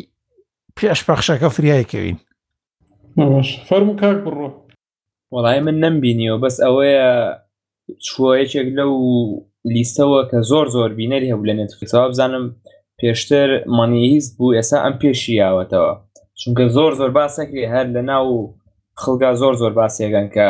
[0.78, 2.18] پێش پەخشەکە فریایکەوین
[3.68, 4.48] فەرم کاک بڕۆ
[5.34, 7.08] وڵای من نمبینیەوە بەس ئەوەیە
[8.08, 8.94] چۆیەکێک لەو
[9.76, 12.46] لیستەوە کە زۆر زۆر بینەری هەبوو لە نێتفلکسەوە بزانم
[13.00, 15.92] پێشتر مانیست بوو ئێستا ئەم پێشیاوەتەوە
[16.42, 18.57] چونکە زۆر زۆر باسەکری هەر لە ناو
[18.98, 20.48] خلگا زۆر زۆر باسیێگەن کە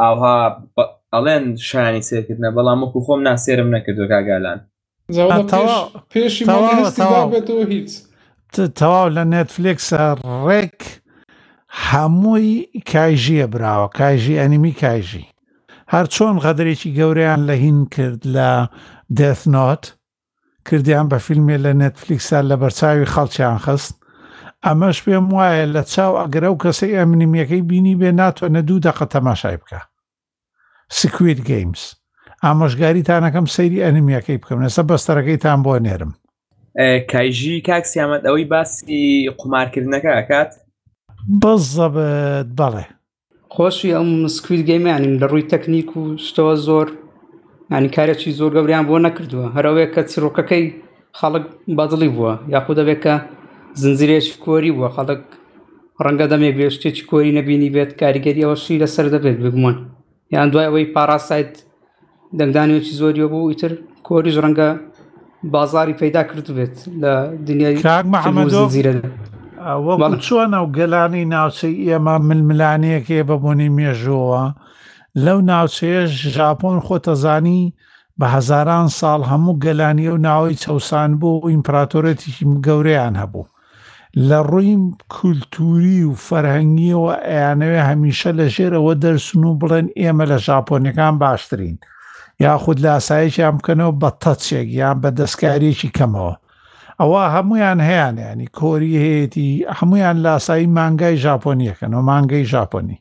[0.00, 0.36] ئاها
[1.14, 4.58] ئەڵێن شانی سێکردە بەڵام وەکو خۆم ناسێرم نەکردو کاگالان
[6.12, 7.96] پێشی هیچ
[8.80, 10.02] تەواو لە نێتفلکسە
[10.46, 10.80] ڕێک
[11.88, 15.26] هەمووی کایژیە براوە کایژی ئەنیمی کایژی
[15.94, 18.50] هەر چۆن غەدرێکی گەوریان لە هین کرد لە
[19.18, 19.84] دثنۆت
[20.68, 23.97] کردیان بە فیلمێ لە نێتفلیکسە لە بەرچاوی خەڵکییان خست
[24.66, 29.58] ئەمەش پێم وایە لە چاو ئەگرە و کەسەی ئەمنیمیەکەی بینی بێ ناتوانە دوو دقە تەماشای
[29.62, 29.80] بکە
[30.98, 31.82] سکویت گەیمز
[32.44, 36.12] ئامۆژگاریتانەکەم سەیری ئەنمیەکەی بکەم لەسە بەستەرەکەیتان بۆ نێرم
[37.12, 39.02] کایژی کاکسیامەت ئەوەی باسی
[39.40, 40.50] قمارکردنەکە ئەکات
[41.42, 42.84] بەزەبێت بەڵێ
[43.54, 46.86] خۆشی ئەم سکویت گەیمانین لە ڕووی تەکنیک و شتەوە زۆر
[47.76, 50.64] ینی کارێکی زۆر گەوریان بۆ نەکردووە هەرەوەیە کە چیرۆکەکەی
[51.18, 51.44] خەڵک
[51.78, 53.14] بەدڵی بووە یاخود دەبێت کە
[53.82, 55.22] زنجیرێکی کۆری بووە خەڵک
[56.04, 59.76] ڕەنگە دەمێک بێشتێکی کۆری نەبینی بێت کاریگەری ئەوەشی لەسەر دەبێت بگومان
[60.34, 61.52] یان دوای ئەوەی پاراسایت
[62.38, 63.72] دەنگدانێکی زۆریەوە بوو ئیتر
[64.08, 64.68] کۆریش ڕەنگە
[65.54, 67.12] بازاری پیدا کرد بێت لە
[67.48, 67.76] دنیای
[70.02, 74.42] وەڵ چۆن ئەو گەلانی ناوچەی ئێمە ململانەیەکێ بەبوونی مێژەوە
[75.24, 77.62] لەو ناوچەیەش ژاپۆن خۆتەزانی
[78.18, 83.44] بە هەزاران ساڵ هەموو گەلانی و ناوەی چەسان بوو و ئیمپراتۆرەتیشی گەورەیان هەبوو
[84.16, 91.14] لە ڕوویم کولتوری و فەرهنگیەوە ئەیانەوێ هەمیشە لە ژێرەوە دەرسن و بڵێن ئێمە لە ژاپۆنیەکان
[91.22, 91.76] باشترین
[92.44, 96.34] یاخود لە ئاساییان بکەنەوە بە تەچێک یان بە دەستکارێکی کەمەوە
[97.00, 102.98] ئەوە هەمویان هەیەیان ینی کۆری هەیەی هەمویان لاسایی مانگای ژاپۆنیەکەن و مانگەی ژاپۆنی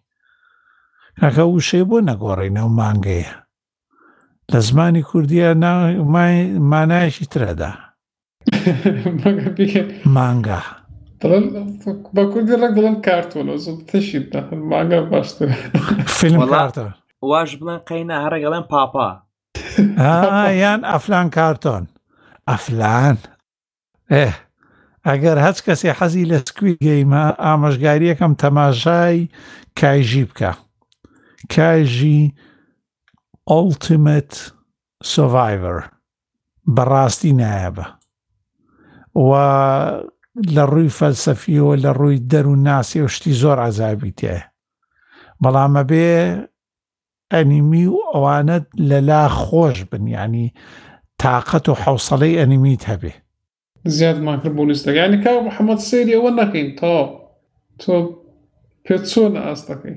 [1.21, 3.31] نەکە وشێ بۆ نەگۆڕینە و مانگەیە
[4.51, 5.49] لە زمانی کوردیە
[6.71, 7.71] مانایشی ترەدا
[10.17, 10.61] مانگە
[11.25, 11.75] Lan,
[12.13, 13.83] Bakır direkt lan karton olsun.
[13.87, 14.51] Teşekkürler.
[14.51, 15.51] Manga başlıyor.
[16.19, 16.55] فيلم والله.
[16.55, 16.91] كارتون
[17.31, 19.07] واش بڵێن قەینە هەرەگەڵێن پاپا
[20.03, 21.83] ها یان ئەفلان کارتۆن
[22.49, 23.17] ئەفلان
[24.13, 24.27] ئێ
[25.07, 29.19] ئەگەر هەچ کەسێ حەزی لە سکوی گەیمە ئاماژگاریەکەم تەماشای
[29.79, 30.51] کایژی بکە
[31.53, 32.21] کایژی
[33.51, 34.33] ئۆڵتیمت اولتیمت
[36.75, 37.33] بەڕاستی براستی
[37.77, 37.85] بە
[39.27, 39.29] و
[40.55, 44.37] لە ڕووی فەلسەفیەوە لە ڕووی دەرو ناسی و شتی زۆر عذابی تێ
[45.43, 46.07] بەڵامە بێ
[47.33, 50.53] ئەنیمی و ئەوانت لەلا خۆش بنیانی
[51.21, 53.13] تااقەت و حوسڵەی ئەنیمیت هەبێ
[53.97, 56.91] زیادمان کرد بۆلیستەکانی کا محەممەد سری ئەوە نەکەین تا
[57.81, 57.95] تۆ
[58.85, 59.95] پێ چۆن ئاستەکەی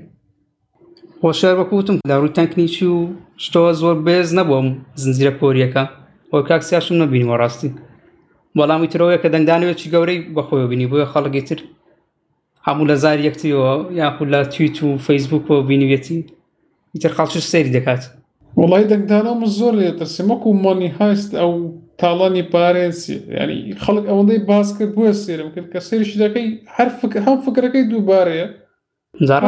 [1.21, 2.99] خۆشار بەکوتم لە ڕووی تەنکنیچی و
[3.43, 4.67] شتەوە زۆر بێز نەبووم
[5.01, 5.83] زنجیرە پۆریەکە
[6.31, 7.69] ئەو کاکسیاشم نەبینەوە ڕاستی
[8.59, 11.59] وەڵامی ترەوەی کە دەنگدانەوێکی گەورەی بەخۆی بینی بۆیە خەڵکی تر
[12.67, 13.67] هەموو لە زار یەکتیەوە
[14.01, 16.19] یاخود لە تویت و فەیسبوک بۆ بینیوێتی
[17.03, 18.01] تر خەڵکی سەیری دەکات
[18.61, 21.53] وڵی دەنگدانەمە زۆر لێ تەسیمەک و مۆنی هایست ئەو
[21.99, 26.89] تاڵانی پارێنسی ینی خەڵک ئەوەندەی باس کرد بووە سێرم کرد کە سێریش دەکەی هەر
[27.27, 28.47] هەم فکرەکەی دووبارەیە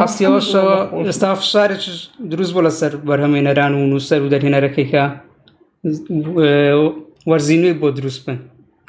[0.00, 0.76] ڕاستیەوەشەوە
[1.08, 1.82] ئێستا فشارێک
[2.30, 5.04] دروست بۆ لەسەر بەرهەمێنەران و نووسەر و دەرهێنەرەکەی کە
[7.30, 8.38] وەرزینوی بۆ دروست بن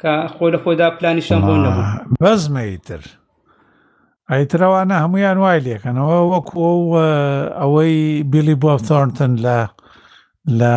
[0.06, 1.84] کە خۆی لە خۆیدا پلانیشان بۆ نەبوو
[2.24, 3.02] بەزمەیتر
[4.32, 6.68] ئەیترەوانە هەمویان وای لێکەنەوە وەکو
[7.60, 7.98] ئەوەی
[8.32, 9.60] بیلی بۆ تۆرنتن لە
[10.60, 10.74] لە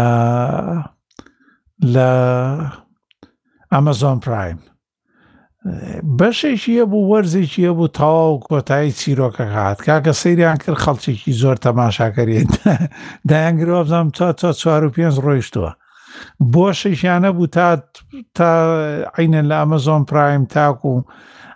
[1.94, 2.10] لە
[3.74, 4.60] ئەمەزۆن پرایم
[6.20, 12.52] بەشێکیە بوو وەرزێکیە بوو تاواو کۆتایی چیرۆکە هاات کاکە سەیریان کرد خەڵچێکی زۆر تەماشاکەرێت
[13.30, 15.72] دایانگرۆ بزانم تا تا چوار و پێنج ڕۆیشتووە
[16.54, 17.84] بۆشێکیانە بوو تا
[18.36, 18.52] تا
[19.18, 20.92] عینە لە ئەمەزۆن پرایم تاکو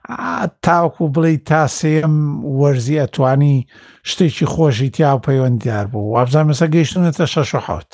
[0.10, 2.16] و تاکو بڵێ تا سێم
[2.60, 3.66] وەرزی ئەتوانی
[4.10, 7.92] شتێکی خۆشی تیا و پەیوەندیار بوو وابزان مەسە گەیشتونەتە شش حوت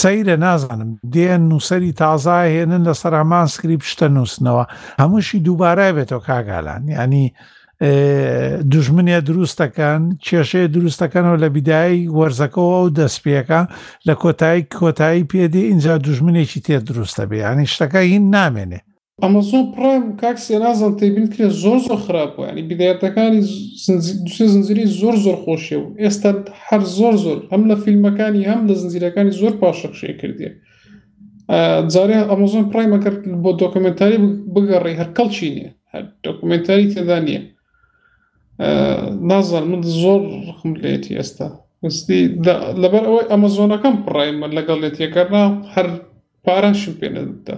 [0.00, 4.64] سەیرە نازانم دێن نووسری تازای هێنن لە سەرمان سکریپ شتە نووسنەوە
[5.00, 7.26] هەمووشی دووبارە بێتەوە کاگالان ینی
[8.74, 13.60] دژمنە دروستەکان کێشەیە دروستەکانەوە لە بیدایی وەرزەکەەوە و دەستپیەکە
[14.08, 18.80] لە کۆتایی کۆتایی پێدی اینجا دژمنێکی تێ دروستە بێ ینی شتەکە هین نامێنێ
[19.22, 23.40] ئەمە زۆر پرایم کاک سێنازان تێبین کرێ زۆر زۆر خراپە ینی بدایەتەکانی
[24.34, 26.30] دوێ زنجری زۆر زۆر خۆشیە و ئێستا
[26.68, 30.50] هەر زۆر زۆر هەم لە فیلمەکانی هەم لە زنجیرەکانی زۆر پاشەخشێ کردێ
[31.94, 34.18] جارێ ئەمەزۆن پرایمەکرد بۆ دۆکمنتاری
[34.54, 37.42] بگەڕی هەر کەڵچینێ هەر دۆکمنتاری تێدا نییە
[38.58, 41.48] نازان من زۆر ڕخم لێتی ئێستا
[41.82, 42.28] وستی
[42.82, 45.86] لەبەر ئەوەی ئەمەزۆنەکەم پڕایمە لەگەڵ لێتیەکەنا هەر
[46.44, 47.56] پارانشم پێێنەدا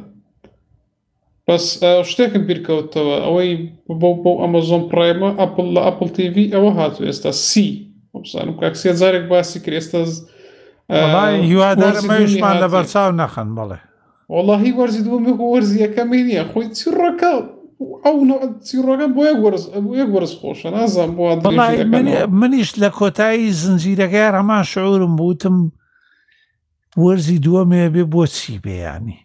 [1.47, 1.65] بەس
[2.11, 3.53] شتێکم بیرکەوتەوە ئەوەی
[4.01, 7.67] بۆ بۆ ئەمەزۆن پرایمە ئەپل لە ئەپل TV ئەوە هاتو ئێستا سی
[8.25, 9.99] بزانم کاکسێ جارێک باسی کرێستا
[11.51, 13.79] هیوادارمەشمان لەبەر چاو نەخەن بڵێ
[14.35, 17.47] وەڵی وەرزی دووەمی وەرزیەکەمی نییە خۆی چی ڕەکەوت
[17.81, 18.17] ئەو
[18.69, 19.23] چیرۆگەم بۆ
[20.01, 21.25] یەک وەرز خۆشە نازان بۆ
[22.41, 25.57] منیش لە کۆتایی زنجیرەکە هەمان شعورم بوتم
[27.03, 29.19] وەرزی دووەمێ بێ بۆچی بێیانی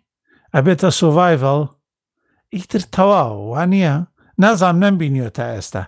[0.56, 1.60] ئەبێتە سۆڤایڤڵ
[2.56, 3.96] ئیتر تەواو وانە
[4.44, 5.84] نازان نمبینیۆ تا ئێستا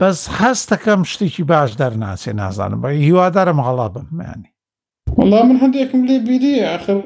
[0.00, 4.50] بەس هەستەکەم شتێکی باش دەرناچێ نازانم بە هیوادارم هەڵا بممانی
[5.18, 6.96] وڵام من هەندێکم لێ بیری آخر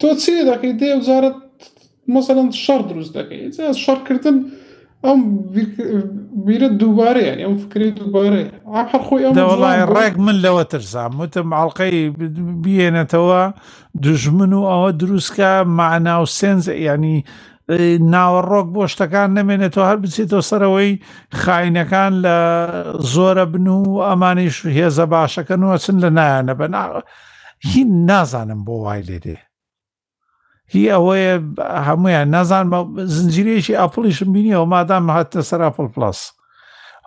[0.00, 1.36] تۆ چی دەکەی دێ وزارت
[2.08, 3.52] مثلەن شەر دروست دەکەیت
[3.84, 4.36] شەرکردن
[5.04, 5.18] ئەم
[6.46, 8.40] بیرە دووبارەیان ئەم فکری دووبارە
[8.92, 11.98] هەر خۆی وڵی ڕێک من لەوە ترسام وتم ئاڵلقەی
[12.64, 13.42] بێنێتەوە
[14.06, 17.24] دژمن و ئەوە دروستکە معنا و سنج ینی
[18.12, 20.90] ناوەڕۆک بۆ شتەکان نەمێنێتەوە هەر بچێتەوە سەرەوەی
[21.42, 22.36] خاینەکان لە
[23.14, 26.66] زۆرە بن و ئەمانیش هێزە باشەکەن وە چن لە نایانە بە
[27.72, 29.36] هیچ نازانم بۆ وای لێدێ
[30.72, 31.34] هی ئەوەیە
[31.86, 32.64] هەمویان نازان
[33.16, 36.20] زنجیرێکی ئەپلیشم بینیەوە مادام هاتە سەر ئەپل پلاس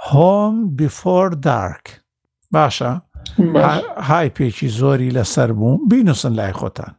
[0.10, 1.86] هۆم بیفۆر دارک
[2.56, 2.91] باشە
[4.10, 6.93] های پێکی زۆری لەسەر بوو بینوسن لای خۆتان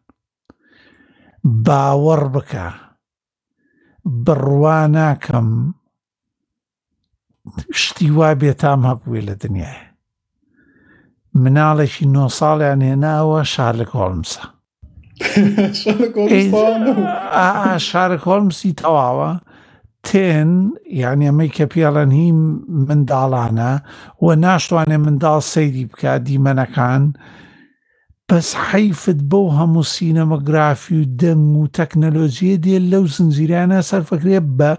[1.66, 2.66] باوەڕ بکە
[4.24, 5.48] بڕوا ناکەم
[7.80, 9.80] شتی وا بێتام هەبووێ لە دنیای
[11.42, 14.44] مناڵێکی نۆ ساڵیان هێناوە شارلک هۆڵمسە
[17.88, 19.32] شارە کۆلمسی تەواوە
[20.06, 20.50] تێن
[21.02, 22.28] یعنی ئەمەی کە پیاڵەن هی
[22.86, 23.72] منداڵانە
[24.24, 27.02] و ناشتوانێ منداڵ سەیری بکە دیمەنەکان
[28.28, 34.70] بەس حەیفت بەو هەموو سینەمەگرافی و دەنگ و تەکنەلۆژیە دێ لەو زنجیرانە سەرفەکرێ بە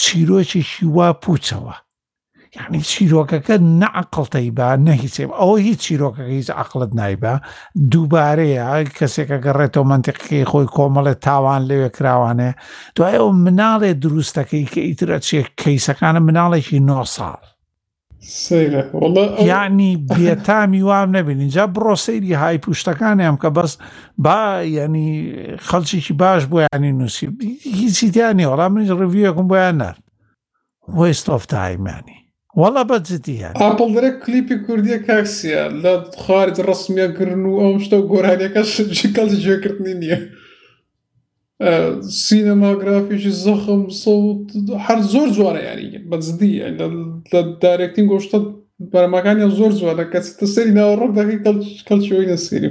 [0.00, 1.74] چیرۆکی شیوا پوچەوە
[2.56, 7.34] یعنی چیرۆکەکە نەعقلتەی بە نەهیچێ ئەوە هیچ چیرۆکەکە هیچ عقلت نایبە
[7.92, 12.50] دووبارەیە کەسێکە گەڕێتەوە منتیقی خۆی کۆمەڵێت تاوان لەوێ کراوانێ
[12.96, 17.38] دوای ئەو مناڵێ دروستەکەی کە ئیترە چێک کەیسەکانە مناڵێکی 9 ساڵ.
[19.52, 23.72] یعنی بێتامی وام نەبین اینجا بڕۆ سەیری های پوشتەکانیان کە بەس
[24.18, 25.10] با ینی
[25.68, 27.26] خەڵکیێکی باش بۆ ینی نووسی
[27.80, 29.96] هیچیتیانی وەڵام منج ڕویەکم بۆیان نەر
[30.98, 32.19] وست of تایمانی
[32.58, 35.92] وەڵا بە جددیە ئاپل درێک کلیپی کوردیە کاکسیە لە
[36.22, 38.62] خوارج ڕسمیەکردن و ئەوم شتە گۆرانەکە
[38.98, 40.18] شکەڵ گوێکردنی نییە
[42.24, 43.82] سینەماگرافیشی زەخم
[44.86, 48.38] هەر زۆر جوارە یاری بە جددیە لە دارێکین گۆشتە
[48.92, 51.38] بەرەمەکانیان زۆر جووارە کەس سەری ناوەڕۆک دەکەی
[51.88, 52.70] کەلچۆی نەسیری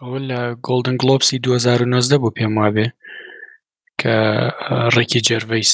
[0.00, 2.86] ئەوە لە گلدن گلۆپسی 2009 بۆ پێم وابێ
[4.00, 4.14] کە
[4.94, 5.72] ڕێکی جەرڤیس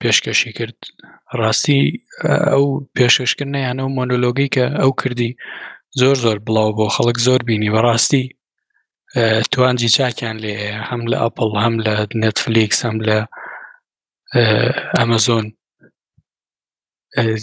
[0.00, 0.78] پێشکەشی کرد
[1.40, 1.78] ڕاستی
[2.24, 2.64] ئەو
[2.98, 5.36] پێششکردن یان ئەو مۆنۆلۆگی کە ئەو کردی
[6.00, 8.22] زۆر زۆر بڵاو بۆ خەڵک زۆر بینی بەڕاستی
[9.52, 10.54] توانجی چاکیان لێ
[10.88, 13.18] هەم لە ئەپل هەم لە نێتفلیکس هەم لە
[14.98, 15.46] ئەمەزۆن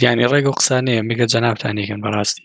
[0.03, 2.43] یانی ڕێگە قسانەیە میگە جەنابتانێکن بەڕاستی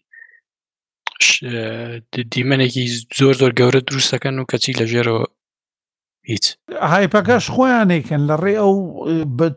[2.33, 2.85] دیمەنێکی
[3.19, 5.25] زۆر زۆر گەورە دروستەکەن و کەچی لەژێرەوە
[6.31, 6.47] هیچ
[6.93, 8.75] هایپەکەش خۆیانێکن لە ڕێ ئەو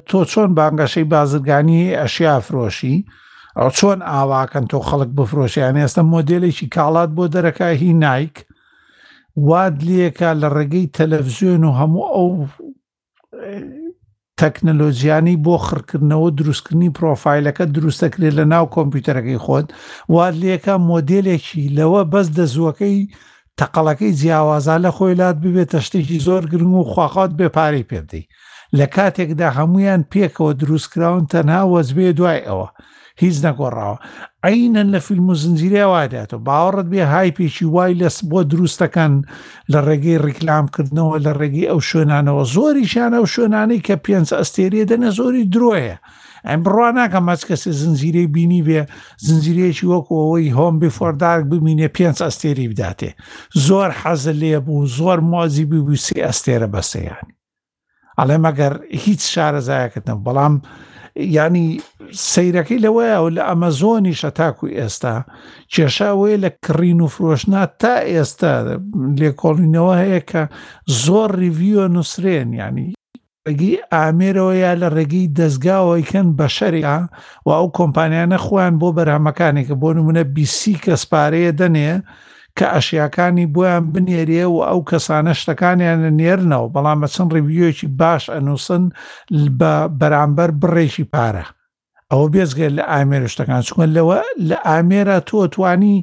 [0.10, 2.98] تۆ چۆن بانگەشەی بازرگانی ئەشیا فرۆشی
[3.60, 8.36] ئەو چۆن ئاواکەن تۆ خەڵک بفرۆشییان ئێستا مۆدلێکی کاڵات بۆ دەرەکە هی نیک
[9.50, 12.30] واد لەکە لە ڕێگەی تەلەڤزیۆن و هەموو ئەو
[14.40, 19.68] تەکنەلۆژیانی بۆ خڕکردنەوە دروستکردنی پرۆفایلەکە دروستەکرێت لە ناو کۆمپیوتەرەکەی خۆت
[20.16, 22.98] واد لەکە مۆدلێکی لەوە بەس دەزوەکەی
[23.60, 28.26] تەقەڵەکەی جیاوازا لە خۆی لات ببێتە شتێکی زۆر گرنگ و خواخات بێپارەی پێدەی
[28.78, 32.70] لە کاتێکدا هەمویان پێکەوە دروستکراون تەنها وەزبێ دوای ئەوە
[33.22, 33.98] هیچ نەگۆڕاوە
[34.48, 39.14] عینەن لە فیلم و زنجیرە وادێتەوە باوەڕت بێ هایپێکی وای لەس بۆ دروستەکەن
[39.72, 45.10] لە ڕێگەی ڕیکلامکردنەوە لە ڕێگەی ئەو شوێنانەوە زۆری شانە و شوێنانەی کە پێنج ئەستێریە دەنە
[45.18, 45.96] زۆری درۆیە
[46.50, 48.82] ئەم بڕوا ناکەم مەچ کەسە زنجیرەی بینی بێ
[49.28, 53.10] زنجیرێکی وەکو ئەوەی هۆم بفۆردارک ببینێ پێ ئەستێری بداتێ
[53.66, 57.34] زۆر حەز لێ بوو زۆر مۆزی ببوو سێ ئەستێرە بەسەیانی
[58.20, 58.74] ئەڵێ مەگەر
[59.04, 60.54] هیچ شارەزایەکەتم بەڵام
[61.40, 61.68] ینی
[62.32, 65.16] سیرەکەی لەوەیە و لە ئەمەزۆنی شەتاکو ئێستا
[65.74, 68.54] کێشاوەیە لە کڕین و فرۆشنا تا ئێستا
[69.22, 70.42] لێکۆڵینەوە هەیە کە
[71.04, 72.90] زۆر ریڤیۆ نووسێن ینی
[73.48, 77.00] ڕێگی ئامێرەوە یا لە ڕێگەی دەستگاوەیکەن بە شەریعا
[77.46, 81.92] و ئەو کۆمپانیانە خویان بۆ بەرهمەکانێکە بۆ نمونە بیسی کەسپارەیە دەنێ
[82.58, 88.84] کە ئەشیاکانی بۆیان بنێریە و ئەو کەسانە شتەکانیان نێرنەوە بەڵام بە چەند ڕویۆکی باش ئەنووسن
[89.60, 91.46] بە بەرامبەر بڕێکی پارە.
[92.12, 94.18] ئەوە بێزگەر لە ئامێرە شتەکان چکن لەوە
[94.50, 95.96] لە ئامێرە تۆ توانی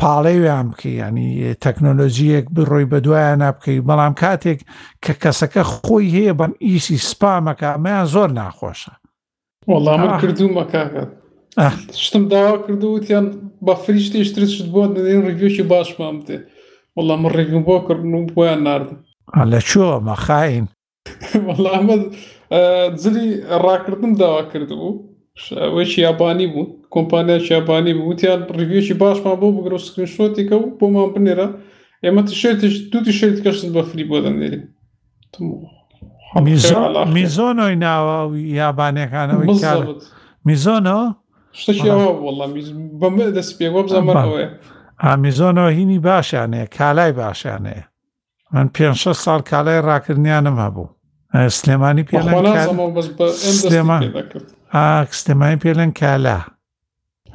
[0.00, 1.30] پاڵێویان بکە ینی
[1.64, 4.58] تەکنۆلۆژیەک بڕۆی بە دوایە نابکەی بەڵام کاتێک
[5.04, 8.94] کە کەسەکە خۆی هەیە بەم ئیسی سپامەکە ئەمەیان زۆر ناخۆشە
[9.70, 11.10] وەڵام من کردومەکەکەت
[12.04, 13.26] شتم داوا کردو وتیان
[13.66, 16.36] بە فریشتی شترشت بۆ دێن ڕگوێکی باشمان بێ
[16.96, 18.98] وەڵام من ڕێگم بۆ کردن و بۆیان نردم
[19.52, 20.64] لە چۆ مەخاین
[21.46, 21.96] وەڵامە
[23.02, 23.28] جلی
[23.64, 25.09] ڕاکردن داوا کردبوو
[25.60, 31.46] ئەوەی یابانی بوو کۆمپانیای یابانی بوو وتیان ڕویێکی باشمان بۆ بگرۆ سکرینشۆتێکە و بۆمان بنێرە
[32.04, 34.60] ئێمە شێتش دوتی شێت کەشت بە فری بۆ دەنێری
[37.16, 39.44] میزۆنۆی ناوە و یابانەکانەوە
[40.48, 41.06] میزۆنەوە
[43.00, 44.48] بەمە دەست پێ وە بزانەوەی
[45.04, 47.84] ئامیزۆنەوە هینی باشیانەیە کالای باشیانەیە
[48.52, 50.86] من پێ ش ساڵ کالای ڕاکردنیانم هەبوو
[51.58, 52.16] سلێمانی پێ
[53.62, 54.02] سلێمان
[54.78, 56.38] ئاکسستمای پێڵەن کالا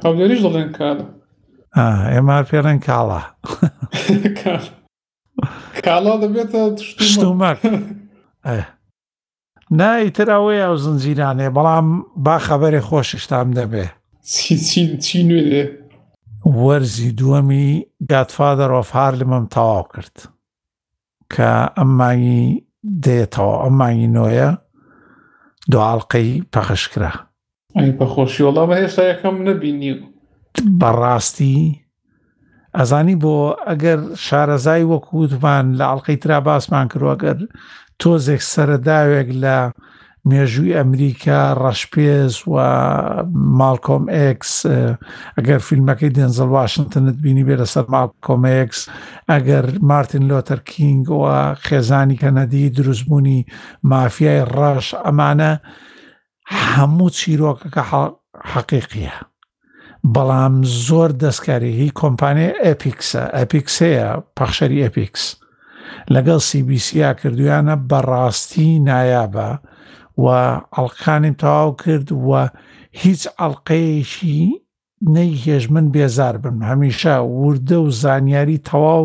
[0.04, 1.04] هەولێریش دەڵێن کالا
[2.12, 3.22] ئێمە پێڵەن کاڵا
[5.86, 6.60] کاڵا دەبێتە
[7.08, 7.58] شتومەک
[9.78, 11.88] نایتر ئەوەی ئەو زنجیرانێ بەڵام
[12.24, 13.86] با خەبەری خۆششتام دەبێ
[15.04, 15.62] چی نوێ
[16.62, 17.68] وەرزی دووەمی
[18.12, 20.16] گاتفادە ڕۆفهار لمەم تەواو کرد
[21.32, 22.44] کە ئەممانی
[23.04, 24.50] دێتەوە ئەممانی نۆیە
[25.72, 27.10] دوعاڵقەی پەخشکرا
[27.98, 29.92] بەخۆشی وڵا بە هێشتا یەکەم نەبینی
[30.80, 31.56] بەڕاستی
[32.76, 33.36] ئەزانی بۆ
[33.68, 37.38] ئەگەر شارەزای وەکووتمان لە ئاڵلقەی ترا باسمان کردوەگەر
[38.00, 39.58] تۆزێک سەرداوێک لە
[40.30, 42.54] مێژووی ئەمریکا ڕەشپێز و
[43.58, 44.52] ماڵکۆم ئکس
[45.36, 48.80] ئەگەر فیلمەکەی دێنزل واشنگتنت بینی بێ لەسەر ماڵکۆمکس
[49.32, 51.24] ئەگەر مارتین لۆتەر کینگ و
[51.66, 53.38] خێزانی کەنەدی دروستبوونی
[53.90, 55.52] مافیای ڕەش ئەمانە
[56.72, 57.82] هەموو چیرۆکەکە
[58.52, 59.14] حەقیقیە.
[60.14, 60.54] بەڵام
[60.86, 65.24] زۆر دەستکاری هی کۆمپانیا ئەپیکسە ئەپیکسەیە پەخشەری ئەپیکس
[66.14, 69.50] لەگەڵ سیBCیا کردویانە بەڕاستی نایابە.
[70.18, 70.28] و
[70.76, 72.48] ئەڵقانیم تەواو کرد و
[73.02, 74.40] هیچ ئەڵلقەیەشی
[75.14, 77.14] نەیهێژ من بێزار بم هەمیشە
[77.44, 79.04] وردە و زانیاری تەواو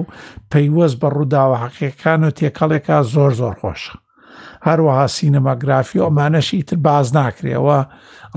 [0.51, 3.93] پەیوەست بە ڕووداوە حەقیەکان و تێکەڵێکا زۆر زۆر خۆشە.
[4.67, 7.79] هەروەها سینەماگرافی ئۆمانەشی ئیتر باز ناکرێەوە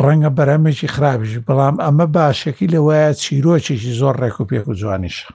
[0.05, 5.29] ڕەنگە بەرەمێکی خراپیش بەڵام ئەمە باشەکی لەوایە چیرۆکێکی زۆر ڕێک و پێک و جوانیشە.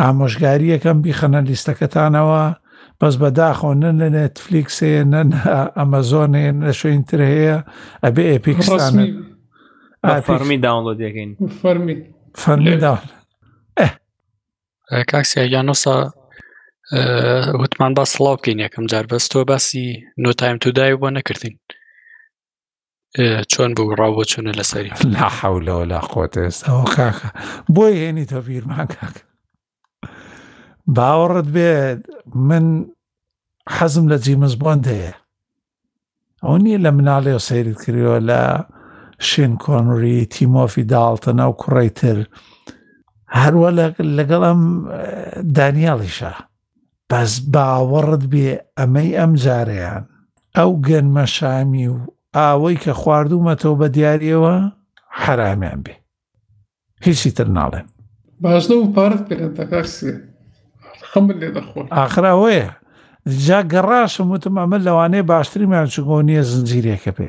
[0.00, 2.42] ئامۆژگاریەکەم بیخەنە لیستەکەتانەوە
[3.02, 5.20] بەس بەداخۆ نە لە نێتفلیکسەیە نە
[5.78, 7.58] ئەمەزۆنێ لە شوین تر هەیە
[8.04, 9.02] ئەبێ ئێپیکسانە
[10.28, 11.30] فەرمی داڵۆ دەکەین
[11.60, 11.94] فەرمی
[12.42, 13.00] فەرمی داڵ
[15.10, 15.96] کاکسیانۆسا
[17.62, 19.84] وتمان با سڵاو بکەین یەکەم جار بەس تۆ باسی
[20.22, 21.54] نۆتایم تودای بۆ نەکردین
[23.52, 27.28] چۆن بوو ڕاوە چۆنە لەسەری لا حولەوە لا خۆت ئێستا ئەو کاکە
[27.74, 29.27] بۆی هێنی تۆ بیرمان کاکە
[30.96, 32.00] باوەڕت بێت
[32.48, 32.66] من
[33.76, 35.14] حەزم لە جیمزبۆن دەیە
[36.44, 38.42] ئەو نییە لە مناڵێ و سیرت کردەوە لە
[39.28, 42.18] شین کۆنری تیمۆفی داڵتەنە و کوڕی تر
[43.40, 43.68] هەروە
[44.18, 44.62] لەگەڵ ئەم
[45.56, 46.32] دانیاڵیشە
[47.10, 50.04] بەس باوەڕت بێ ئەمەی ئەم جارەیان
[50.56, 51.98] ئەو گەنمە شامی و
[52.36, 54.54] ئاوەی کە خواردومەتەوە بە دیارەوە
[55.22, 55.94] حرامیان بێ
[57.06, 57.86] هیچی تر ناڵێن
[58.42, 60.14] باش و پارت پێ تەکەسی
[61.12, 62.68] خم لێ دەخۆ ئاخراوەیە
[63.44, 67.28] جا گەڕاشم وتم ئەمە لەوانەیە باشتریمان چگۆ نییە زنجیرێکە پێ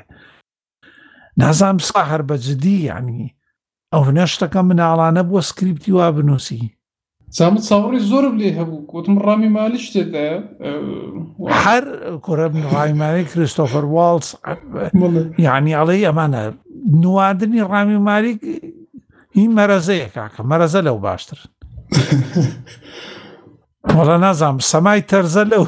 [1.42, 3.22] نازام سا هەر بە جدی یعنی
[3.94, 6.62] ئەو نەشتەکە مناڵانە بۆ سکریپتی وا بنووسی
[7.38, 10.28] سامت ساوەڕی زۆر لێ هەبوو گوتم ڕامی مالی شتێدا
[11.66, 11.84] هەر
[12.26, 14.28] کوڕم ڕایماری کریستۆفەر والز
[15.48, 16.44] یعنی ئەڵی ئەمانە
[17.02, 18.34] نواندنی ڕامی مالی
[19.36, 21.40] هی مەرەزەیە کاکە مەرەزە لەو باشتر
[23.98, 25.64] وەڵە نازانم سەمای تەرزە لەو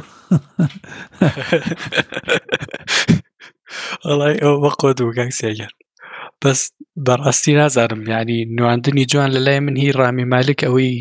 [4.05, 5.71] ئەڵی ئەو بە قۆ دووگەنگ سێگەر
[6.41, 6.59] بەس
[7.07, 10.93] بەڕاستی نازانم ینی نواندنی جوان لە لای من هی ڕامی مالک ئەوەی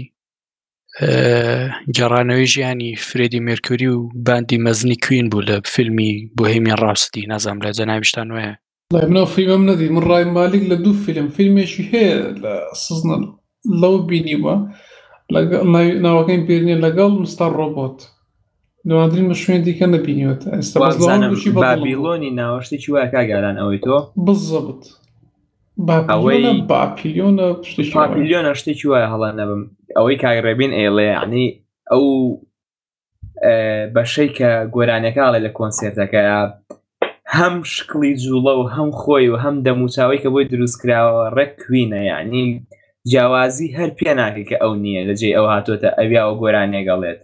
[1.96, 7.70] گەڕانەوەی ژیانی فرێدی مرکوری و باندی مەزنی کوین بوو لە فیلمی بۆهێمی ڕاستی نازام لە
[7.78, 8.54] جەناویشتان وەیە
[8.94, 12.52] لای منەوە فیلمم نەدی من ڕای مالک لە دوو فیلم فیلمێکی هەیە لە
[12.84, 13.12] سزن
[13.82, 14.56] لەو بینیوە
[15.30, 17.98] ناوەکەین پێنیە لەگەڵ مستا ڕۆبۆت
[18.88, 24.82] دواترین بە شوێن دیکە نەبینیوەتە ئێستابیلۆنی ناوەشتێکی وای کاگاران ئەوەی تۆ بزبت
[26.70, 29.62] باپیلیۆنە پشتیلیۆنە شتێکی وای هەڵان نەبم
[29.96, 31.46] ئەوەی کاگڕێبین ئێڵێ عنی
[31.90, 32.04] ئەو
[33.94, 36.24] بەشەی کە گۆرانەکەڵێ لە کۆنسێتەکە
[37.36, 42.44] هەم شکلی جوڵە و هەم خۆی و هەم دەموچاوی کە بۆی دروستکراوە ڕێک کوینە یعنی
[43.08, 47.20] جیاوازی هەر پێناکە کە ئەو نییە لەجێ ئەو هاتۆتە ئەویاوە گۆرانێگەڵێت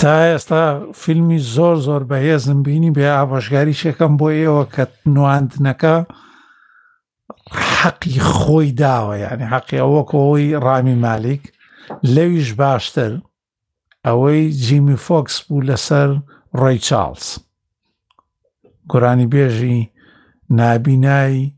[0.00, 0.64] تا ئێستا
[1.02, 5.96] فیلمی زۆر زۆر بەهێزم بینی بێ ئابژگاری شەکەم بۆ ئێوە کە نواندنەکە
[7.78, 11.42] حەقی خۆی داوە یعنی حەقی ئەوە کۆی ڕامی مالیک
[12.14, 13.12] لەویش باشتر
[14.06, 16.10] ئەوەی جیمی فۆکس بوو لەسەر
[16.60, 17.26] ڕۆی چارلز
[18.90, 19.78] گۆرانی بێژی
[20.58, 21.52] نابینایی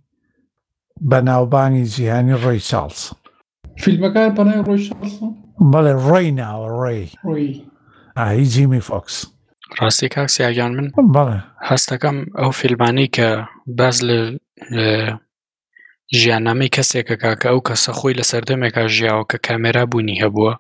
[1.10, 3.00] بەناوبانگی جیهانی ڕۆی چارلز
[3.84, 4.82] فیلمەکان پەنای ڕۆژ
[5.72, 6.94] بەڵێ ڕێی ناوە ڕێ
[8.18, 9.16] ئاهی جیمی فۆکس
[9.78, 11.38] ڕاستی کاکسیاگیان من بەڵێ
[11.70, 13.28] هەستەکەم ئەو فیلمانی کە
[13.78, 14.18] باز لە
[16.20, 20.52] ژیانامەی کەسێکە کاکە ئەو کەسە خۆی لە سەردەمێکا ژیاوە کە کامێرا بوونی هەبووە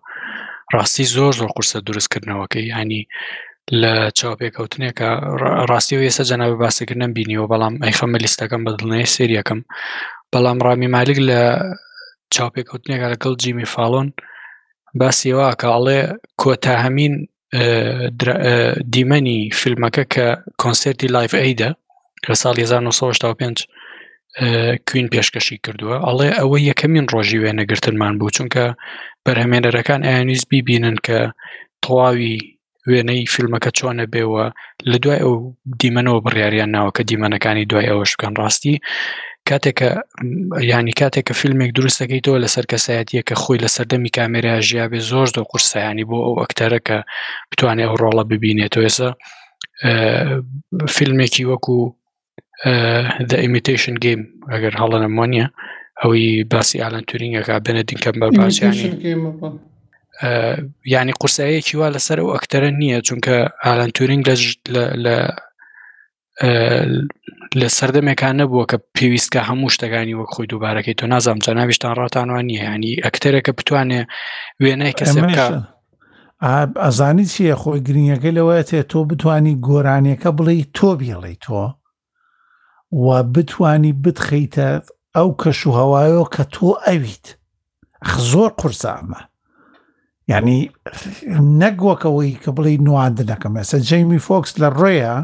[0.74, 3.02] ڕاستی زۆر زۆر قورسە دروستکردنەوەکەی ینی
[3.80, 5.08] لە چاوپێککەوتنێکە
[5.70, 9.60] ڕاستی و ێستا جەناب باسەکردن بینیەوە بەڵام ئەیخەمە لیستەکەم بەدڵنێ سریەکەم
[10.32, 11.42] بەڵام ڕامی مالک لە
[12.34, 14.08] چاوپێکوتنێکە لەگەڵ جیمی فاڵۆن
[15.00, 15.98] باسیێوا کاڵێ
[16.42, 17.14] کۆتا هەمین
[18.92, 20.26] دیمەنی فیلمەکە کە
[20.62, 21.70] کۆنسرتی لایف ئەیدا
[22.28, 23.66] لە ساڵ 1995
[24.88, 28.64] کوین پێشکەشی کردووە ئەڵێ ئەوە یەکەمین ڕۆژی وێنەگرتنمان بوو چونکە
[29.24, 31.18] بەرهەمێنەرەکان ئایانیز بیبینن کە
[31.82, 32.32] تەواوی
[32.90, 34.44] وێنەی فیلمەکە چۆنە بێەوە
[34.90, 35.34] لە دوای ئەو
[35.80, 38.74] دیمەنەوە بڕیاریان ناوە کە دیمەنەکانی دوای ئەوە شککان ڕاستی
[39.50, 39.90] کاتێکە
[40.78, 46.04] ینی کاتێککە فیلمێک دروستەکەیتەوە لەسەر کەسایەتە کە خۆی لە سەردەمی کامێرا ژیابێ زۆر دۆ قورسایانی
[46.10, 46.96] بۆ ئەو ئەکتەرە کە
[47.50, 49.08] بتوانێت ئەو ڕۆڵە ببینێتەوە ێسا
[50.96, 51.78] فیلمێکی وەکو
[53.30, 54.20] دە ئیمیتیشن گیم
[54.52, 55.46] ئەگەر هەڵەنەمانە
[56.02, 58.84] ئەوی باسی ئالان تورینگەکە بنە دیکەم بە باشیانی
[60.94, 63.34] ینی قورسایەکی وا لەسەر ئەو ئەکتەرە نییە چونکە
[63.66, 64.22] ئالان تورینگ
[65.04, 65.16] لە
[67.60, 73.00] لە سەردەمێکان نەبووە کە پێویستکە هەموو شتەکانی وەک خۆی دووبارەکەی تۆ نازام جەناویشتان ڕاتانوانی هیانی
[73.04, 74.00] ئەکتەرەکە بتوانێ
[74.62, 75.10] وێنای کەس
[76.84, 81.62] ئەزانی چیە خۆی گرنگەکە لەوەیە تێ تۆ بتانی گۆرانیەکە بڵێ تۆ بێڵێ تۆ
[83.04, 84.68] و بتانی بتخیتە
[85.16, 87.26] ئەو کەش و هەوایەوە کە تۆ ئەویت
[88.30, 89.20] زۆر قورسامە
[90.32, 90.60] ینی
[91.62, 95.14] نەگوەکەەوەی کە بڵی نواندنەکەم ئەسە جەیمی فۆکس لە ڕێە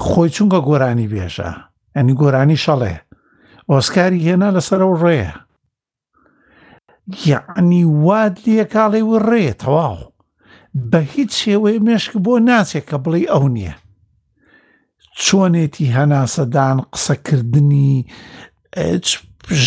[0.00, 1.50] خۆی چونکە گۆرانی بێژە
[1.94, 2.94] ئەنی گۆرانی شەڵێ
[3.70, 5.32] ئۆسکاری هێنا لەسەرەوە ڕێە
[7.30, 10.00] یعنی واد لە کاڵی و ڕێ تەواو
[10.90, 13.74] بە هیچ شێوەیە مێشک بۆ ناچێت کە بڵێ ئەو نییە
[15.24, 17.92] چۆنێتی هەناسەدان قسەکردنی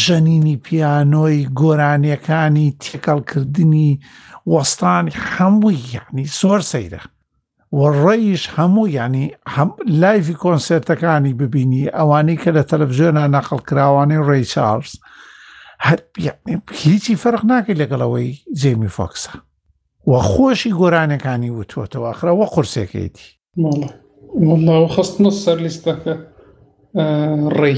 [0.03, 3.89] ژەنینی پیانۆی گۆرانیەکانی تێکەڵکردنی
[4.51, 7.01] وەستانی هەمووی یعنی سۆر سەیرە
[7.75, 14.45] والريش همو يعني هم لايف كونسرت كاني ببيني اواني كلا تلفزيون انا خل كراواني ري
[15.81, 19.29] هاد يعني هيجي فرق ناكي لقلوي جيمي فوكسا
[20.07, 23.89] وخوشي يقران كاني وتوت واخره وقرسي كيدي والله
[24.35, 26.27] والله وخص نص ليستك
[26.97, 27.77] آه، ري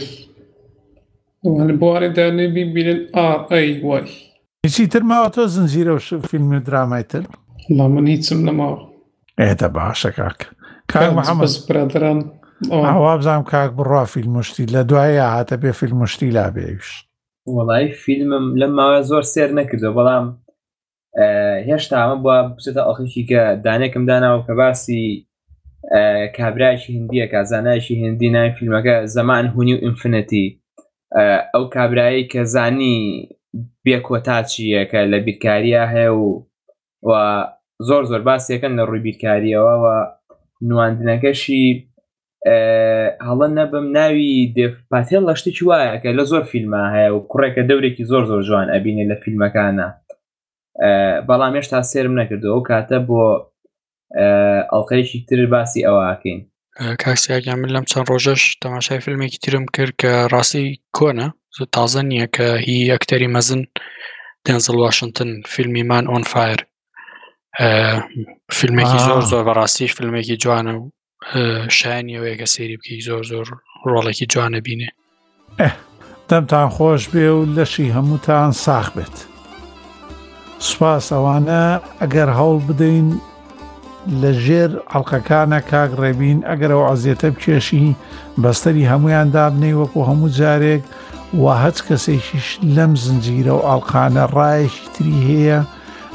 [1.44, 4.06] والبواري داني بي بي ال ار اي واي
[4.66, 7.04] نسيت توزن زيرو فيلم الدراما
[7.70, 8.97] لا ما نيتسم الماوتو
[9.46, 10.40] ئێتە باشە کاک
[10.92, 12.20] کاکڕان
[12.86, 16.90] ئەووا بزانام کاک بڕوا فیلمشتی لە دوایە هاتە بێ فیلمشتی لا بێویش
[17.58, 20.26] وڵی فیلمم لە ماوە زۆر سێر نەکردو بەڵام
[21.70, 25.04] هێشتا ئەمە بووە بچێتە ئەڵخیشی کە دانێکم داناوە کە باسی
[26.38, 30.46] کابراایشی هندیە کازانایشی هندی نای فیلمەکە زەمان هوونی و ئینفنەتی
[31.56, 32.96] ئەو کابرایی کە زانی
[33.86, 36.10] بێکۆتا چیە کە لە بیرکاریە هەیە
[37.10, 37.12] و
[37.88, 39.96] زۆر زۆر باسیەکەن لە ڕووی بیرکاریەوەەوە
[40.70, 41.66] نواندنەکەشی
[43.28, 48.24] هەڵە نەبم ناوی دێفپاتێن لەشتی وایە کە لە زۆر فیلمە هەیە و کوڕێکە دەورێکی زۆر
[48.30, 49.90] زۆر جوان ئەبینێ لە فیلمەکانە
[51.28, 53.24] بەڵام هێشتا سێرم نەکردەوە کاتە بۆ
[54.18, 56.40] ئەڵلقەیەکی تر باسی ئەوەکەین
[57.04, 60.66] کاکسیاگیان من لەم چەند ڕۆژەش تەماشای فیلمێکی ترم کرد کە ڕاستی
[60.98, 61.28] کۆنە
[61.76, 63.62] تازە نییە کە هی ئەکتەری مەزن
[64.46, 66.60] دەنزل وااشنگتن فیلمیمان ئۆن فایر
[68.52, 70.90] فیلمێکی زۆر زۆر بەڕاستیش فیلمێکی جوانە و
[71.78, 73.48] شایانیەوە یەکە سری بکەی زۆر زۆر
[73.92, 74.90] ڕۆڵێکی جوانە بینێ
[76.30, 79.16] دەمتان خۆش بێ و لەشی هەمووتان ساخ بێت
[80.68, 81.62] سوپاس ئەوانە
[82.02, 83.08] ئەگەر هەوڵ بدەین
[84.22, 87.96] لە ژێر ئەڵلقەکانە کاک ڕێبین ئەگەر ئەو عزیێتە بکێشی
[88.44, 90.84] بەستری هەمویان دابنەی وەکو هەموو جارێک
[91.44, 95.60] و هەچ کەسێکیش لەم زنجیرە و ئەڵقانە ڕایەکی تری هەیە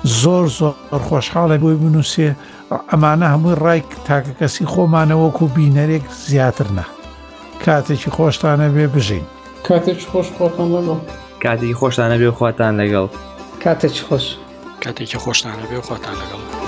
[0.05, 0.75] زۆر زۆر
[1.11, 2.31] خۆشحاڵێک بۆی بنووسێ
[2.91, 6.85] ئەمانە هەمووی ڕای تاکە کەسی خۆمانەوەکو بینەرێک زیاتر نە
[7.65, 9.25] کاتێکی خۆشتانە بێ بژین
[9.67, 11.01] کاتێک خۆش خۆتان لەگەڵ
[11.43, 13.07] کاتێکی خۆشتانە بێ خواتان لەگەڵ
[13.65, 14.25] کاتێک خۆش
[14.83, 16.62] کاتێکی خۆشتانە بێ خواتان لەگەڵ.